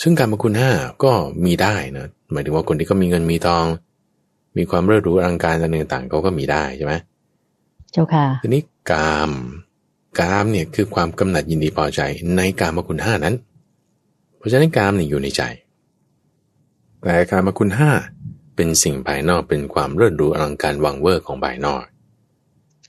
[0.02, 0.72] ซึ่งกามคุณห้า
[1.04, 1.12] ก็
[1.46, 3.66] มีได้นะหมายถึงว่าคนที่ก็มีเงินมีทอง
[4.58, 6.94] มีความเรื่อรู้อลังการต่างๆเขาก็มีได้ใช่ไหม
[7.92, 8.62] เจ้าค่ะทีนี้
[8.92, 9.32] กาม
[10.20, 12.02] กามเนี่ยคือความกำหนัดยินดีพอใจ
[12.36, 13.36] ในกามคุณห้านั้น
[14.38, 15.44] เพราะฉะนั้นกามเนี่ยอยู่ในใจ
[17.02, 17.92] แต่กามคุณห้า
[18.56, 21.82] เป็นสิ่งภายนอกเป็นความเลิศรู้อลังการวังเวอร์ของภายนอก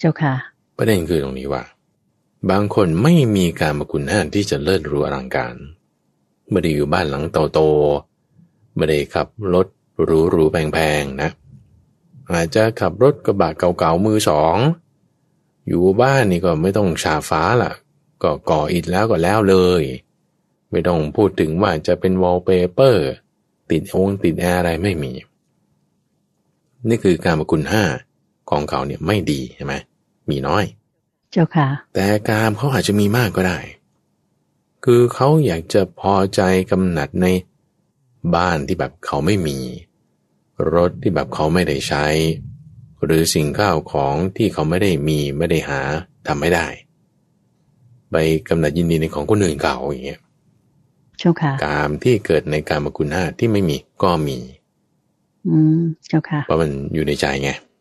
[0.02, 0.34] เจ้าค่ะ
[0.78, 1.64] ประเด็นคือตรงนี้ว่า
[2.50, 5.54] บางคนไม่มีการมคุณห้าที่จะเลิศรูอลังการ
[6.50, 9.66] ไม่ได้อยู่บ้านหลังโตๆไม่ได้ขับรถ
[10.04, 11.30] หรูๆแพงๆนะ
[12.32, 14.56] อาจจะขับรถกระบะเก่าๆมือสอง
[15.68, 17.72] อยู่บ้านนี่ก็ไม่ต้องฉาฟ้าล่ะ
[18.22, 19.82] ก็ก่ออิฐแล้วก็แล้วเลย
[20.70, 23.08] ไม่ต้องพูดถึงว่าจะเป็นวอลเปเปอร์
[23.70, 25.12] ติดองติดแอร์อะไรไม่มี
[26.88, 27.84] นี่คือกามคุณห้า
[28.50, 29.74] ของเขาเนี่ยไม่ดีใช่ไหม
[30.30, 30.64] มีน้อย
[31.32, 33.58] เจ้าค่ะ แต่กามเขาอาจจะมีมากก็ได้
[34.84, 37.26] คือเขาอยากจะพอใจกำหนัดใน
[38.34, 39.58] บ้านที่แบบเขาไม่มี
[40.74, 42.06] รถที่แบบเขาไม่ได้ใช้
[43.04, 45.80] หรือสิ่งข้าวของที่เขาไม่ได้มีไม่ได้หา
[46.26, 46.66] ทำไม่ได้
[48.10, 48.16] ไป
[48.48, 50.20] กำหนัดยินดีในของคนอื่นเก่าอย่างเงี้ย
[51.18, 54.38] เจ้าค่ะกามที่เกิดในกามคุณห้าที่ไม่มีก็มี
[55.48, 57.71] อืมเจ้าค่ะเพราะมันอยู่ในใจไงเ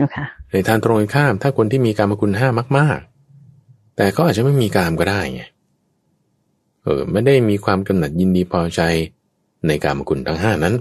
[0.00, 2.48] จ้าค่ะในทางตรงกันข้าม ถ้าคนที่มีกามคุณห้า
[2.78, 2.98] มาก
[3.46, 5.42] ๆ แต่เขาอาจจะไม่มีกามก็ได้ไง
[6.82, 8.80] เออไม่ได้มีความกำหนัดยินดีพอใจ
[9.66, 10.74] ในกามคุณทั้งห้านั้น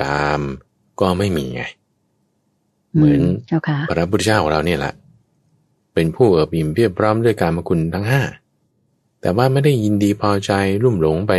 [0.00, 0.40] กาม
[1.00, 1.62] ก็ไม่มีไง
[2.94, 4.94] เหมือนเจ้าค่ะพระพุทธเจ้าของเราเนี่ยแหละ
[5.94, 8.22] เป็นผู้เอิบอิ่มเพียบพร้อมด้วยกามคุณทั้งห้า
[9.20, 10.52] แต่ว่าไม่ได้ยินดีพอใจ
[10.82, 11.32] ลุ่มหลงไป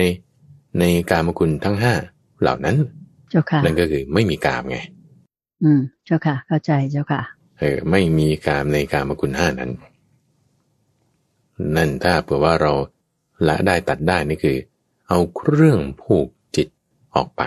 [0.80, 1.94] ในกามคุณทั้งห้า
[2.42, 2.76] เหล่านั้น
[3.30, 4.78] เจ้าค่ะนั่นก็คือไม่มีกามไง
[5.64, 7.22] อืม เจ้าค่ะ เข้าใจเจ้าค่ะ
[7.60, 9.72] เออ ไม่มีกามในกามคุณห้านั้น
[11.76, 12.74] นั่นถ้าเผื่อว่าเรา
[13.48, 14.58] ละได้ตัดได้นี่คือ
[15.08, 16.68] เอาเครื่องผูกจิต
[17.16, 17.42] ออกไป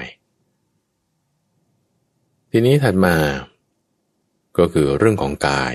[2.50, 3.16] ทีนี้ถัดมา
[4.58, 5.74] ก็คือเรื่องของกาย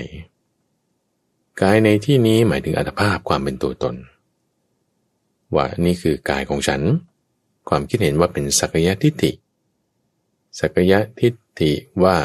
[1.62, 3.94] กายในที่นี้หมายถึงอัตภาพความเป็นตัวตน
[5.54, 6.80] ว่านี่คือกายของฉัน
[7.68, 9.32] ความคิดเห็นว่าเป็นสักยะทิฏฐิ
[10.60, 11.72] สักยะทิฏ ฐิ
[12.04, 12.16] ว่า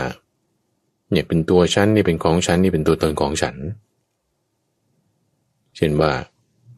[1.12, 3.56] เนี่ยเป็นตัวฉันนี่เป็นของฉันนี่เป็นตัวตนของฉัน
[5.76, 6.12] เช่นว่า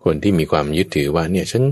[0.03, 1.63] คนที่มีความยึดถือว่าเนี่ยฉัน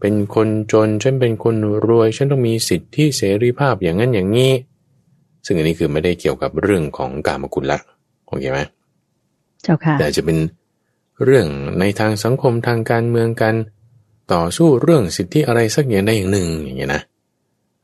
[0.00, 1.56] เป็นคนจนฉันเป็นคน
[1.86, 4.52] รวย ฉันต้องมีสิทธิเสรีภาพอย่างนั้นอย่างนี้
[5.46, 7.78] ซึ่งอันนี้คือไม่ได้เกี่ยวกับเรื่องของกามกุลละ
[8.26, 8.60] โอเคไหม
[9.62, 10.38] เจ้าค่ะแต่จะเป็น
[11.24, 11.46] เรื่อง
[11.80, 13.54] ในทางสังคมทางการเมืองกัน
[14.32, 17.02] ต่อสู้เรื่องสิทธิอะไรสักอย่างใดอย่างหนึ่งอย่างเงี้ยนะ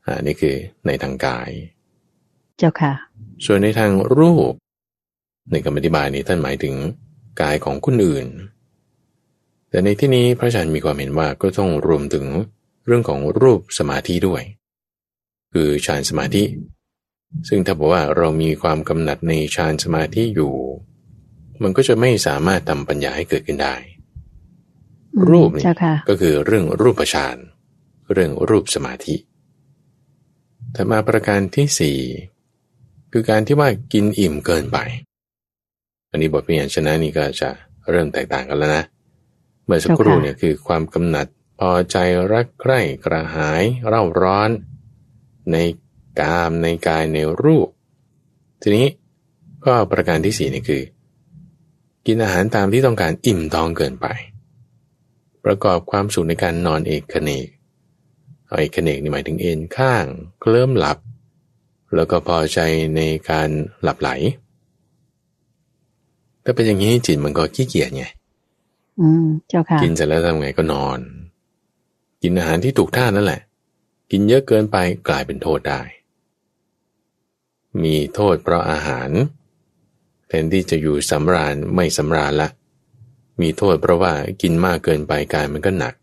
[0.05, 1.49] อ่านี่คือในทางกาย
[2.57, 2.93] เจ้าค่ะ
[3.45, 4.53] ส่วนในทางรูป
[5.51, 6.75] ในคำอธิบายนี้ท่านหมายถึง
[7.41, 8.27] กายของคนอื่น
[9.69, 12.25] แต่ในที่นี้พระอาจารย์มีความเห็นว่าก็ต้องรวมถึง
[12.85, 14.43] เรื่องของรูปสมาธิด้วย
[15.53, 16.43] คือฌานสมาธิ
[17.47, 20.53] ซึ่งถ้าบอกว่าเรามีความกำหนัดในฌานสมาธิอยู่
[21.63, 23.75] มันก็จะไม่สามารถทำปัญญาให้เกิดขึ้นได้
[25.15, 27.37] อืมรูปนี่เจ้าค่ะก็คือเรื่องรูปฌาน
[28.11, 29.15] เรื่องรูปสมาธิ
[30.73, 31.97] แต่มาประการที่สี่
[33.15, 34.77] คือการที่ว่ากินอิ่มเกินไป
[36.11, 37.49] อันนี้บทเปลี่ยนชนะนี่ก็จะ
[37.89, 38.83] เริ่มแตกต่างกันแล้วนะ
[39.65, 41.27] เมื่อสักครู่เนี่ยคือความกำหนัด
[41.59, 41.97] พอใจ
[42.31, 44.49] รักใคร่กระหายเร่าร้อน
[45.51, 45.57] ใน
[46.19, 47.67] กามในกายในรูป
[48.61, 48.87] ทีนี้
[49.65, 50.83] ก็ประการที่สี่นี่คือ
[52.07, 54.07] กินอาหารตามที่ต้องการอิ่มท้องเกินไป
[55.45, 57.47] ประกอบความสุขในการนอนเอกเนก
[58.45, 60.05] เอาเอกเนกนี่หมายถึงเอนข้าง
[60.41, 60.97] เคลิ้มหลับ
[61.95, 62.59] แล้วก็พอใจ
[62.95, 63.49] ในการ
[63.83, 64.09] หลับไหล
[66.43, 68.05] ถ้าเป็นอย่างนี้จิตมันก็ขี้เกียจไง
[68.99, 70.99] อืมเจ้าค่ะกินเสร็จแล้วทำไงก็นอน
[72.23, 73.41] กินอาหารที่ถูกท่านั่นแหละ
[74.11, 74.77] กินเยอะเกินไป
[75.07, 75.81] กลายเป็นโทษได้
[77.83, 79.09] มีโทษเพราะอาหาร
[80.27, 82.49] แทนที่จะอยู่สำราญไม่สำราญละ
[83.41, 85.93] มีโทษเพราะว่ากินมากเกินไปกายมันก็หนัก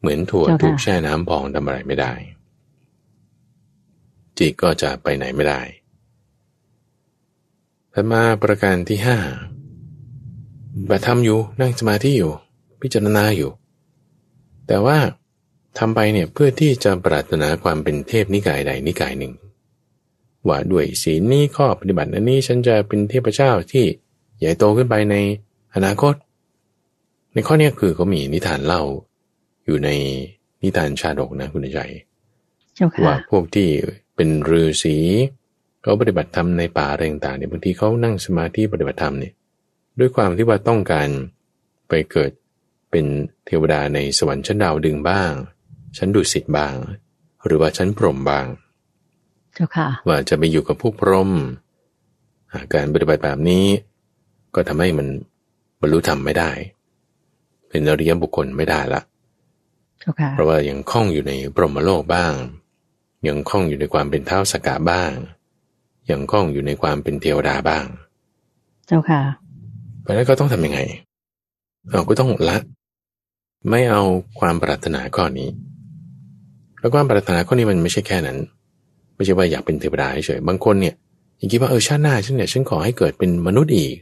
[0.00, 2.12] เหมือนถั่วเจ้าค่ะถูกแช่น้ำพองทำอะไรไม่ได้
[4.38, 5.60] จิตก็จะไปไหนไม่ได้
[7.92, 9.18] ถัดมาประการที่ห้า
[10.88, 12.32] บัตทำอยู่นั่งสมาธิอยู่
[12.80, 13.50] พิจารณาอยู่
[14.66, 14.98] แต่ว่า
[15.78, 19.32] ทำไปเนี่ยเพื่อที่จะปรารถนาความเป็นเทพนิกายใดนิกายหนึ่ง
[20.48, 23.84] ว่าด้วยศีลนี้ข้อปฏิบัติอันนี้ฉันจะเป็นเทพเจ้าที่
[24.38, 25.16] ใหญ่โตขึ้นไปใน
[25.74, 26.14] อนาคต
[27.32, 28.82] ในข้อเนี้ยคือเขามีนิทานเล่า
[29.64, 29.90] อยู่ใน
[30.62, 31.80] นิทานชาดกนะคุณใจ
[32.74, 33.68] เจ้าว่าค่ะพวกที่
[34.16, 34.96] เป็นฤาษี
[35.82, 39.32] เขาปฏิบัติธรรมในป่าอะไรต่างๆเนี่ยบางทีเขานั่งสมาธิปฏิบัติธรรมเนี่ย
[39.98, 41.08] ด้วยความที่ว่าต้องการ
[41.88, 42.30] ไปเกิด
[42.90, 43.04] เป็น
[43.46, 45.32] เทวดาในสวรรค์ชั้นดาวดึงบ้าง
[45.96, 46.74] ชั้นดุสิตบ้าง
[47.46, 48.46] หรือว่าชั้นพรหมบ้าง
[49.54, 51.30] เจ้าค่ะว่าจะไปอยู่กับพวกพรหม
[52.52, 53.64] อ่าการปฏิบัติแบบนี้
[54.54, 55.06] ก็ทำให้มัน
[55.80, 56.50] บรรลุธรรมไม่ได้
[57.68, 59.00] เป็นอริยบุคคลไม่ได้ละ
[60.00, 62.32] เจ้าค่ะเพราะว่ายังคล้องอยู่ในปรหมโลกบ้าง
[63.26, 65.12] ยังคล้องอยู่ในความเป็นเท้าสกกะบ้าง
[66.10, 67.84] ยังคล้องอยู่ในความเป็นเทวดาบ้าง
[68.86, 69.22] เจ้าค่ะ
[70.02, 70.80] เพราะฉะนั้นก็ต้องทำยังไง
[71.92, 72.58] เราก็ต้องละ
[73.70, 74.02] ไม่เอา
[74.40, 75.48] ความปรารถนาข้อนี้
[76.78, 78.38] แล้วความปรารถนาข้อนี้มันไม่ใช่แค่นั้น
[79.14, 80.94] ไม่ใช่ว่าอยากเป็นเทวดาเฉยบางคนเนี่ย
[81.40, 83.94] ยังคิดว่าเออชาติหน้าฉันเนี่ยฉันขอให้เกิดเป็นมนุษย์อีก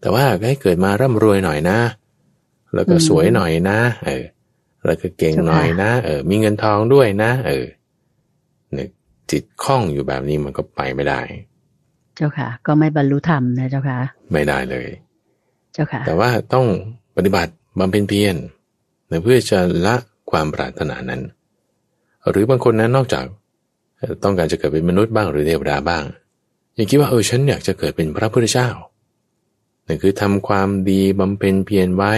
[0.00, 1.78] แต่ว่าให้เกิดมาร่ำรวยหน่อยนะ
[2.74, 4.24] แล้วก็อืมสวยหน่อยนะ เออ
[4.86, 7.77] แล้วก็เก่งหน่อยนะ เออ มีเงินทองด้วยนะ เออเนี่ย
[9.30, 11.20] จิตคล้องอยู่แบบนี้มันก็ไปไม่ได้
[12.16, 13.98] เจ้าค่ะ ก็ไม่บรรลุธรรมนะเจ้าค่ะ
[14.32, 14.88] ไม่ได้เลย
[15.72, 16.66] เจ้าค่ะ แต่ว่าต้อง
[17.16, 18.36] ปฏิบัติบำเพ็ญเพียร
[19.22, 19.96] เพื่อจะละ
[20.30, 21.22] ความปรารถนานั้น
[22.30, 23.24] หรือบางคนนั้นนอกจาก
[23.98, 26.04] เอ่อต้องการจะเกิดเป็นมนุษย์บ้างหรือเทวดาบ้าง
[26.76, 28.68] ยังคิดว่าเออฉันอยากจะเกิดเป็นพระพุทธเจ้า
[29.86, 32.12] นั่นคือทำความดีบำเพ็ญเพียรไว้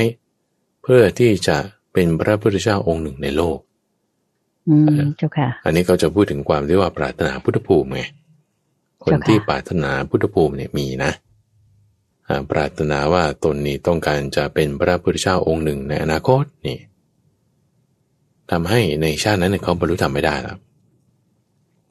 [0.82, 1.56] เพื่อที่จะ
[1.92, 3.69] เป็นพระพุทธเจ้าองค์หนึ่งในโลกอืม
[5.16, 8.02] เจ้าค่ะ อันนี้เขาจะพูดถึงความที่ว่าปรารถนาพุทธภูมิไง
[9.04, 11.12] คนเจ้าค่ะที่ปรารถนาพุทธภูมิเนี่ยมีนะ
[12.28, 16.78] อ่าปรารถนาว่าตนนี้ต้องการจะเป็นพระพุทธเจ้าองค์หนึ่งในอนาคตนี่
[18.50, 20.58] ทำให้ในชาตินั้นเนี่ยเขาบรรลุธรรมไม่ได้แล้ว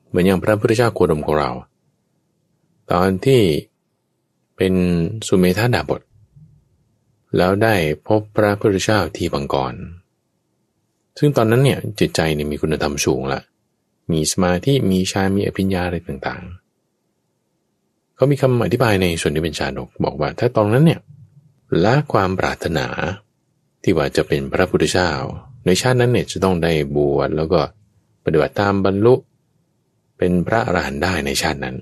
[0.08, 1.52] เหมือนอย่างพระพุทธเจ้าโคดมของเรา
[2.92, 3.42] ตอนที่
[4.58, 4.74] เป็น
[5.28, 6.02] สุเมธาดาบท
[7.38, 7.76] แล้วได้
[8.08, 9.74] พบพระพุทธเจ้าที่บังกร
[11.20, 13.42] ซึ่งตอนนั้นเนี่ยจิตใจเนี่ยมีคุณธรรมสูงละ
[14.12, 21.00] มีสมาธิมีฌานมีอภิญญาอะไรต่างๆ เขามีคำอธิบายในส่วนที่เป็นชาดกบอกว่า ถ้าตอนนั้นเนี่ย
[21.84, 22.88] ละความปรารถนา
[23.84, 25.12] ที่ว่าจะเป็นพระพุทธเจ้า
[25.66, 27.60] ในชาตินั้นเนี่ยจะต้องได้บวชแล้วก็
[28.26, 29.16] ปฏิบัติตามบรรลุ
[30.18, 31.76] เป็นพระอรหันต์ได้ในชาตินั้น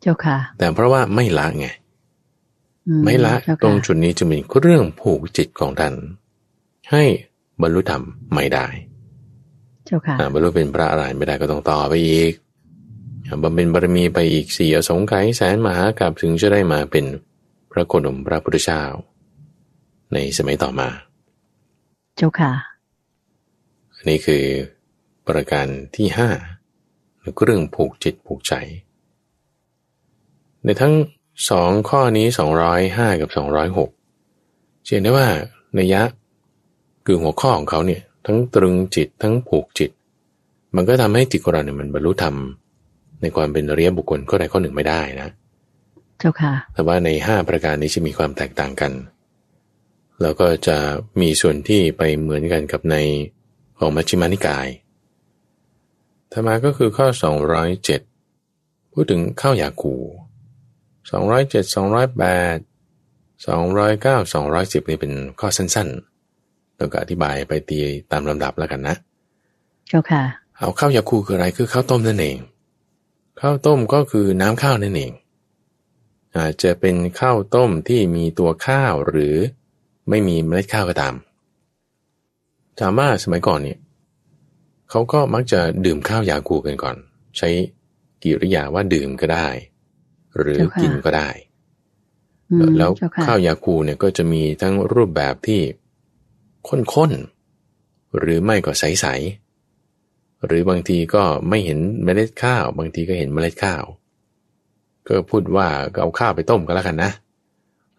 [0.00, 1.66] เจ้าค่ะ แต่เพราะว่าไม่ละไง
[2.88, 5.94] อืไม่ละเจ้าตรงค่ะจุดนี้จะเป็นเรื่องผูกจิตของท่าน
[6.90, 7.04] ให้
[7.62, 8.02] บรรลุธรรม
[8.34, 8.66] ไม่ได้
[9.86, 12.32] เจ้าค่ะอ่าบรรลุเป็นพระอรหันต์ไม่ได้ก็ต้องต่อไปอีก
[13.26, 17.04] อ่าบำเพ็ญบารมีไปอีกสี่อสงไขยแสนมหากราบถึงจะได้มาเป็น
[17.70, 18.82] พระโคดมพระพุทธเจ้า
[20.12, 20.88] ในสมัยต่อมา
[22.16, 22.52] เจ้าค่ะ
[23.94, 24.44] อันนี้คือ
[25.28, 26.30] ประการที่ห้า
[27.42, 28.54] เรื่องผูกจิตผูกใจ
[30.64, 30.94] ในทั้ง
[31.50, 33.90] สองข้อนี้สองร้อยห้ากับสองร้อยหก
[34.84, 35.28] เห็นได้ว่า
[35.74, 36.02] ในยะ
[37.06, 39.90] คือหัวข้อของเขาเนี่ยทั้งตรึงจิตทั้งผูกจิต
[40.76, 42.36] มันก็ทำให้จิตของเราเนี่ยมันบรรลุธรรม
[43.20, 45.28] ในความเป็นอริยบุคคลข้อใดข้อหนึ่งไม่ได้นะ
[46.18, 48.92] เจ้าค่ะ แต่ว่าในห้าประการนี้จะมีความแตกต่างกัน
[50.22, 50.76] แล้วก็จะ
[51.20, 52.96] มีส่วนที่ไปเหมือนกันกับใน
[53.78, 54.68] ของมัชฌิมานิกาย
[56.32, 57.06] ธรรมาก็คือข้อ
[58.00, 59.94] 207 พูดถึงข้าวยาคู
[61.10, 62.60] 207 208
[63.44, 66.09] 209 210 นี่เป็นข้อสั้นๆ
[66.80, 67.78] แล้วก็อธิบายไปตี
[68.12, 68.96] ตามลำดับแล้วกันนะ
[69.88, 70.22] เจ้าค่ะ
[70.58, 72.38] เอาข้าวยาคูคืออะไรคือข้าวต้มนั่นเอง
[73.40, 75.12] ข้าวต้มก็คือน้ำข้าวนั่นเอง
[76.36, 79.36] อาจจะเป็นข้าวต้มที่มีตัวข้าวหรือ
[80.08, 81.14] ไม่มีเมล็ดข้าวก็ตาม
[82.78, 83.78] ถามว่าสมัยก่อนเนี่ย
[84.90, 86.96] เขาก็มักจะดื่มข้าวยาคูกันก่อน
[87.36, 87.48] ใช้
[88.22, 89.48] กิริยาว่าดื่มก็ได้
[90.36, 91.28] หรือเจ้าค่ะกินก็ได้
[92.50, 95.60] อืมแล้วเจ้าค่ะข้าวยาคูเนี่ยก็จะมีทั้งรูปแบบที่
[96.68, 103.82] ข้นๆ หรือไม่ก็ใสๆ หรือบางทีก็ไม่เห็นเมล็ดข้าว บางทีก็เห็นเมล็ดข้าว
[105.06, 107.12] ก็พูดว่าก็เอาข้าวไปต้มก็แล้วกันนะ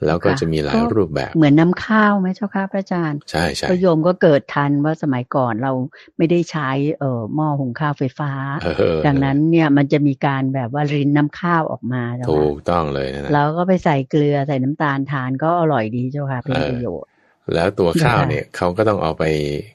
[0.05, 5.71] แล้วก็จะมีหลายรูปแบบ เหมือนน้าข้าวไหมเจ้าค่ะพระอาจารย์ ใช่ใช่พระโยมก็เกิดทันว่าสมัยก่อนเรา
[6.17, 8.31] ไม่ได้ใช้เอ่อหม้อหุงข้าวไฟฟ้า
[8.61, 17.10] เออดังนั้นเนี่ยมันจะมีการแบบว่ารินน้ำข้าวออกมาเจ้าถูค่ะกต้องเลยนะนะแล้วก็ไปใส่เกลือใส่น้ำตาลทานก็อร่อยดีเจ้าค่ะเป็นประโยชน์
[17.53, 19.23] แล้วตัวข้าวเนี่ยเขาก็ต้องเอาไป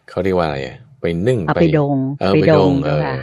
[0.09, 3.17] เขาเรียกว่าอะไรอะไปนึ่งเอาไปดงเออไปดงเอเจ้าอค่ะ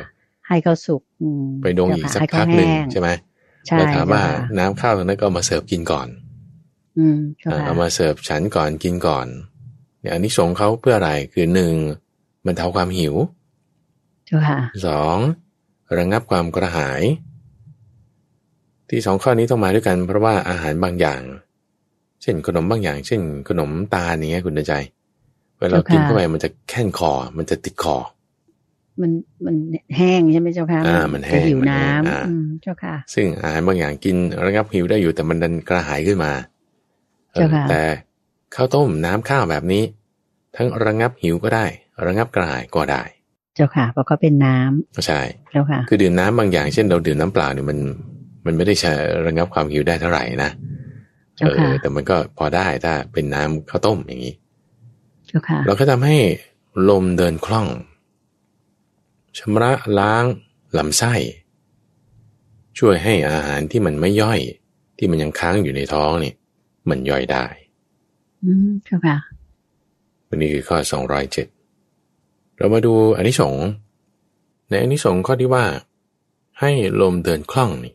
[0.48, 3.10] ให้เขาสุกอืมไปดงอีกสักให้พัเขากหนึ่งแห้งใช่ไหม
[3.68, 6.08] ใช่แล้วถามว่าเจ้ค่ะน้ำข้าวตรงนั้นก็เอามาเสิร์ฟกินก่อน
[6.98, 9.28] อืมเจ้าอ่าค่ะเอามาเสิร์ฟฉันก่อนกินก่อน
[10.00, 11.74] เนี่ยอันนี้สงส์เขาเพื่ออะไรคือหนึ่ง
[12.46, 13.16] บรรเทาความหิว
[14.26, 15.18] เจ้าค่ะสอง
[15.98, 17.02] ระงับความกระหาย
[18.90, 21.22] ที่สองข้อนี้ต้องมาด้วยกันเพราะว่าอาหารบางอย่าง
[22.24, 24.74] เช่นขนมบางอย่าง เช่น ขนมตาลอย่างเงี้ยคุณใจ
[25.60, 27.98] เวลาเรากินเข้าไปมันจะแค่นคอ มันจะติดคอ
[29.02, 29.12] มัน
[29.46, 29.56] มัน
[29.98, 34.16] แห้งใช่ไหมเจ้าค่ะอ่ามันแห้งจะหิวมันแห้งน้ำอ่าอืมเจ้าค่ะ ซึ่งอาหารบางอย่างกิน
[34.46, 36.32] ระงับหิวได้อยู่แต่มันดันกระหายขึ้นมา
[37.32, 37.82] เออเจ้าค่ะแต่
[38.56, 39.84] ข้าวต้มน้ำข้าวแบบนี้
[40.56, 41.66] ทั้งระงับหิวก็ได้
[42.06, 43.04] ระงับกระหายก็ได้
[43.56, 45.22] เจ้าค่ะ เพราะเขาเป็นน้ำใช่
[45.52, 47.78] เจ้าค่ะ คือดื่มน้ำบางอย่างเช่นเราดื่มน้ำเปล่าเนี่ยมัน
[48.46, 48.92] มันไม่ได้ใช้
[49.28, 50.52] ระงับความหิวได้เท่าไหร่นะ
[51.36, 54.36] เจ้าเอค่ะอแต่มันก็พอได้ถ้าเป็นน้ำข้าวต้มอย่างนี้
[55.28, 56.18] เจ้าค่ะเราก็ทำให้
[56.90, 57.68] ลมเดินคล่อง
[59.38, 60.26] ชำระล้าง
[60.78, 61.14] ลำไส้
[62.80, 64.40] ช่วยให้อาหารที่มันไม่ย่อย
[64.98, 66.36] ที่มันยังค้างอยู่ในท้องเนี่ย
[66.90, 67.46] มันย่อยได้
[68.44, 69.18] อืมเจ้าค่ะ
[70.28, 70.78] วันนี้คือข้อ
[71.64, 73.66] 207เรามาดูอานิสงส์
[74.70, 75.66] ในอานิสงส์ข้อที่ว่า
[76.60, 76.72] ให้
[77.02, 77.94] ลมเดินคล่องนี่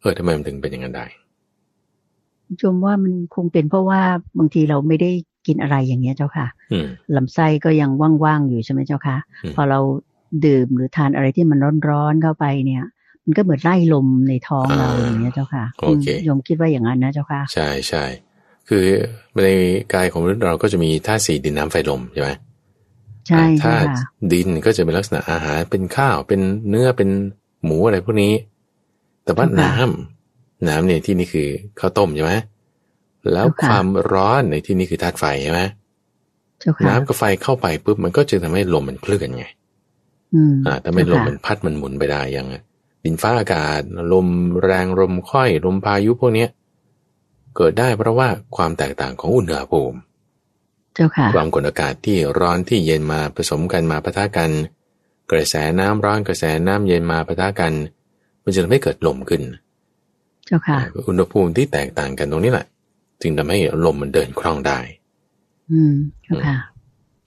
[0.00, 1.06] เออทำไมมันถึงเป็นอย่างนั้นได้
[2.62, 4.00] ชมว่ามันคงเป็นเพราะว่า
[4.38, 5.10] บางทีเราไม่ได้
[5.46, 6.86] กินอะไรอย่างเงี้ยเจ้าค่ะอืม
[7.16, 7.90] ลำไส้ก็ยัง
[8.24, 9.80] ว่างๆอยู่ใช่ไหมเจ้าค่ะอืมพอเรา
[10.46, 12.84] ดื่มหรือทานอะไรที่มันร้อนๆเข้าไปเนี่ย
[13.24, 18.04] มันก็เหมือนไล่ลมในท้องเราอย่างเงี้ยเจ้าค่ะโอเคมโยมคิดว่าอย่างนั้นนะเจ้าค่ะ ใช่ใช่
[18.68, 18.84] คือ
[19.44, 19.48] ใน
[19.94, 22.30] กายของมนุษย์เราก็จะมีธาตุสี่ดินน้ำไฟลมใช่ไหม
[23.28, 23.96] ใช่อ่าเจ้าธาตุค่ะ
[24.32, 27.10] ดินก็จะเป็นลักษณะอาหารเป็นข้าวเป็นเนื้อเป็น
[27.64, 28.34] หมูอะไรพวกนี้
[29.24, 29.90] แต่ว่าเจ้าค่ะ
[30.68, 31.48] น้ำน้ำเนี่ยที่นี่คือ
[31.80, 32.34] ข้าวต้มใช่ไหม
[33.32, 35.60] แล้วเจ้าค่ะความร้อนในที่นี่คือธาตุไฟใช่ไหม
[36.60, 39.44] เจ้าค่ะน้ำกับไฟเข้าไปปุ๊บมันก็จะทำให้ลมมันเคลื่อนไง
[40.34, 42.48] อืมอ่าทำให้ลเจ้ามค่ะมันพัดมันหมุนไปได้อย่าง
[43.04, 43.80] ดินฟ้าอากาศ
[44.12, 44.28] ลม
[44.62, 46.48] แรงลมค่อย ลมพายุพวกเนี้ย
[47.56, 49.98] เกิดได้เพราะว่าความแตกต่างของอุณหภูมิ
[50.94, 54.50] เจ้าค่ะความกดอากาศที่ร้อนที่เย็นมาผสมกันมาปะทะกัน
[55.30, 57.72] กระแสน้ำร้อนกระแสน้ำเย็นมาปะทะกัน
[58.44, 59.42] มันจะทำให้เกิดลมขึ้น
[60.46, 60.78] เจ้าค่ะ
[61.08, 62.66] อุณหภูมิที่แตกต่างกันตรงนี้แหละ
[63.20, 64.78] จึงทำให้ลมมันเดินคล่องได้
[65.70, 66.56] อืมเจ้าค่ะ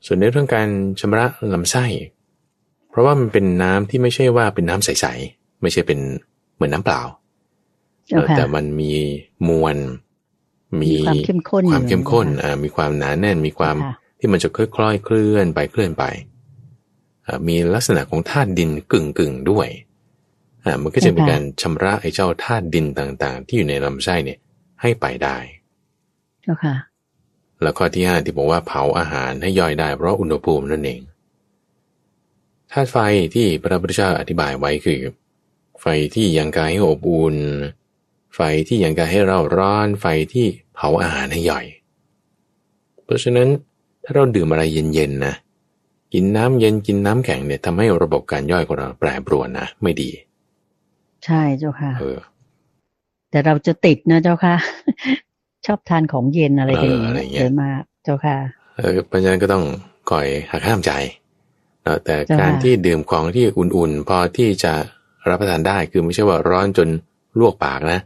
[0.05, 0.67] ส่วนในเรื่องการ
[0.99, 1.85] ชำระลำไส้
[2.89, 5.99] เพราะว่ามันเป็นน้ำที่ไม่ใช่ว่าเป็นน้ำใสๆ ไม่ใช่เป็น
[6.55, 7.01] เหมือนน้ำเปล่า
[8.07, 8.91] เจ้าค่ะแต่มันมี
[9.49, 9.75] มวล
[10.81, 16.03] มีมีความเข้มข้นความเข้มข้นอยู่อ่ามีความหนาแน่น มีความค่ะที่มันจะค่อยๆเคลื่อนไปเคลื่อนไป
[17.25, 19.67] อ่ามีลักษณะของธาตุดินกึ่งกึ่งๆด้วย
[20.67, 24.39] อ่ามันก็จะเป็นการชำระไอ้เจ้าธาตุดินต่างๆ ที่อยู่ในลำไส้เนี่ย
[24.81, 25.37] ให้ไปได้
[26.41, 26.75] เจ้าค่ะ
[27.61, 31.01] แล้วข้อที่ห้าที่บอกว่าเผาอาหารให้ย่อยได้เพราะอุณหภูมินั่นเอง
[32.71, 32.97] ธาตุไฟ
[33.35, 35.01] ที่พระพุทธเจ้าอธิบายไว้คือ
[35.81, 37.37] ไฟที่ยังกายให้อบอุ่น
[38.35, 40.45] ไฟที่ยังกายให้เราร้อนไฟที่
[40.75, 41.65] เผาอาหารให้ย่อย
[43.03, 43.47] เพราะฉะนั้น
[44.03, 45.35] ถ้าเราดื่มอะไรเย็นๆนะ
[46.13, 50.09] กินน้ำเย็นกินน้ำแข็งเนี่ยทำให้ระบบการย่อยของเราแปรปรวนนะไม่ดี
[51.25, 52.17] ใช่เจ้าค่ะ เออ
[53.31, 54.55] แต่เราจะติดนะเจ้าค่ะ
[55.65, 58.37] ชอบทานของเย็นอะไรกันอย่างเอออะไรเงี้ยเงี้ยเยอะมากเจ้าค่ะ
[58.77, 59.63] เออเพราะฉะนั้นก็ต้อง
[60.09, 60.91] คอยหักห้ามใจ
[61.83, 64.73] เนอะแต่จ้ะการที่ดื่มของที่อุ่นๆ พอที่จะ
[65.29, 66.87] รับประทานได้คือไม่ใช่ว่าร้อนจน
[67.39, 67.99] ลวกปากนะ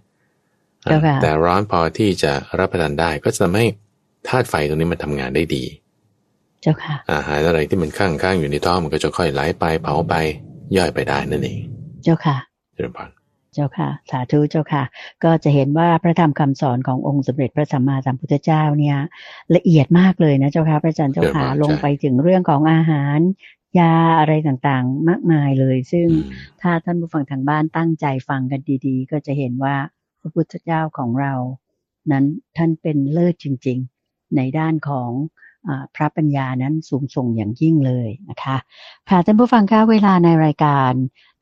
[0.83, 3.65] เจ้าค่ะแต่ร้อนพอที่จะรับประทานได้ก็จะทำให้
[4.27, 5.63] ธาตุไฟตรงนี้มันทำงานได้ดี
[6.61, 10.13] เจ้าค่ะ อาหารอะไรที่มันข้างๆอยู่ในท้องมันก็จะค่อยไหลไปเผาไป
[10.77, 11.59] ย่อยไปได้นั่นเอง
[12.03, 12.37] เจ้าค่ะ
[12.75, 13.09] เจริญพร
[13.53, 14.83] เจ้าค่ะ สาธุเจ้าค่ะ
[15.23, 18.97] ก็จะเห็นว่าพระธรรมคำสอนขององค์สมเด็จพระสัมมาสัมพุทธเจ้าเนี่ย
[19.55, 23.19] ละเอียดมากเลยนะเจ้าค่ะพระอาจารย์เจ้าค่ะลงไปถึงเรื่องของอาหาร
[23.79, 29.75] ยาอะไรต่างๆ มากมายเลย ซึ่งอืมถ้าท่านผู้ฟังทางบ้านตั้งใจฟังกันดี ๆ ก็จะเห็นว่า
[30.21, 31.33] พระพุทธเจ้าของเรา
[32.11, 32.25] นั้น
[32.57, 35.11] ท่านเป็นเลิศจริง ๆ ในด้านของ
[35.95, 38.57] พระปัญญานั้นสูงส่งอย่างยิ่งเลยนะคะ
[39.09, 40.93] ค่ะท่านผู้ฟังคะเวลาในรายการ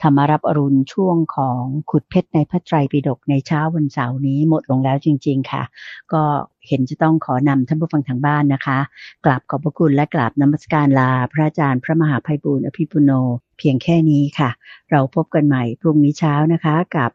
[0.04, 1.62] ธรรมรับอรุณช่วงของ
[1.92, 5.64] ขุดเพชรในพระไตรปิฎกในเช้าวันเสาร์นี้หมดลงแล้วจริง ๆ ค่ะ
[6.14, 6.22] ก็
[6.68, 8.80] เห็นจะต้องขอนำท่านผู้ฟังทางบ้านนะคะ
[9.26, 13.12] กราบขอบพระคุณและกราบนมัสการลา พระอาจารย์พระมหาภัยบูร์อภิปุโน
[13.58, 14.50] เพียงแค่นี้ค่ะ
[14.92, 17.12] เราพบกันใหม่พรุ่งนี้เช้านะคะ กับ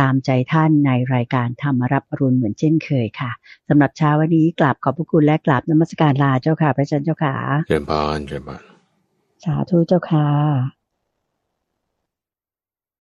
[0.00, 3.30] ตามใจท่านในรายการธรรมรับอรุณเหมือนเช่นเคยค่ะ
[3.68, 7.34] สำหรับเช้าวันนี้กราบขอบพระคุณและกราบนมัสการลาเจ้าค่ะ พระอาจารย์เจ้าค่ะ
[7.66, 8.62] เจริญพรเจริญพร
[9.44, 10.83] สาธุเจ้าค่ะ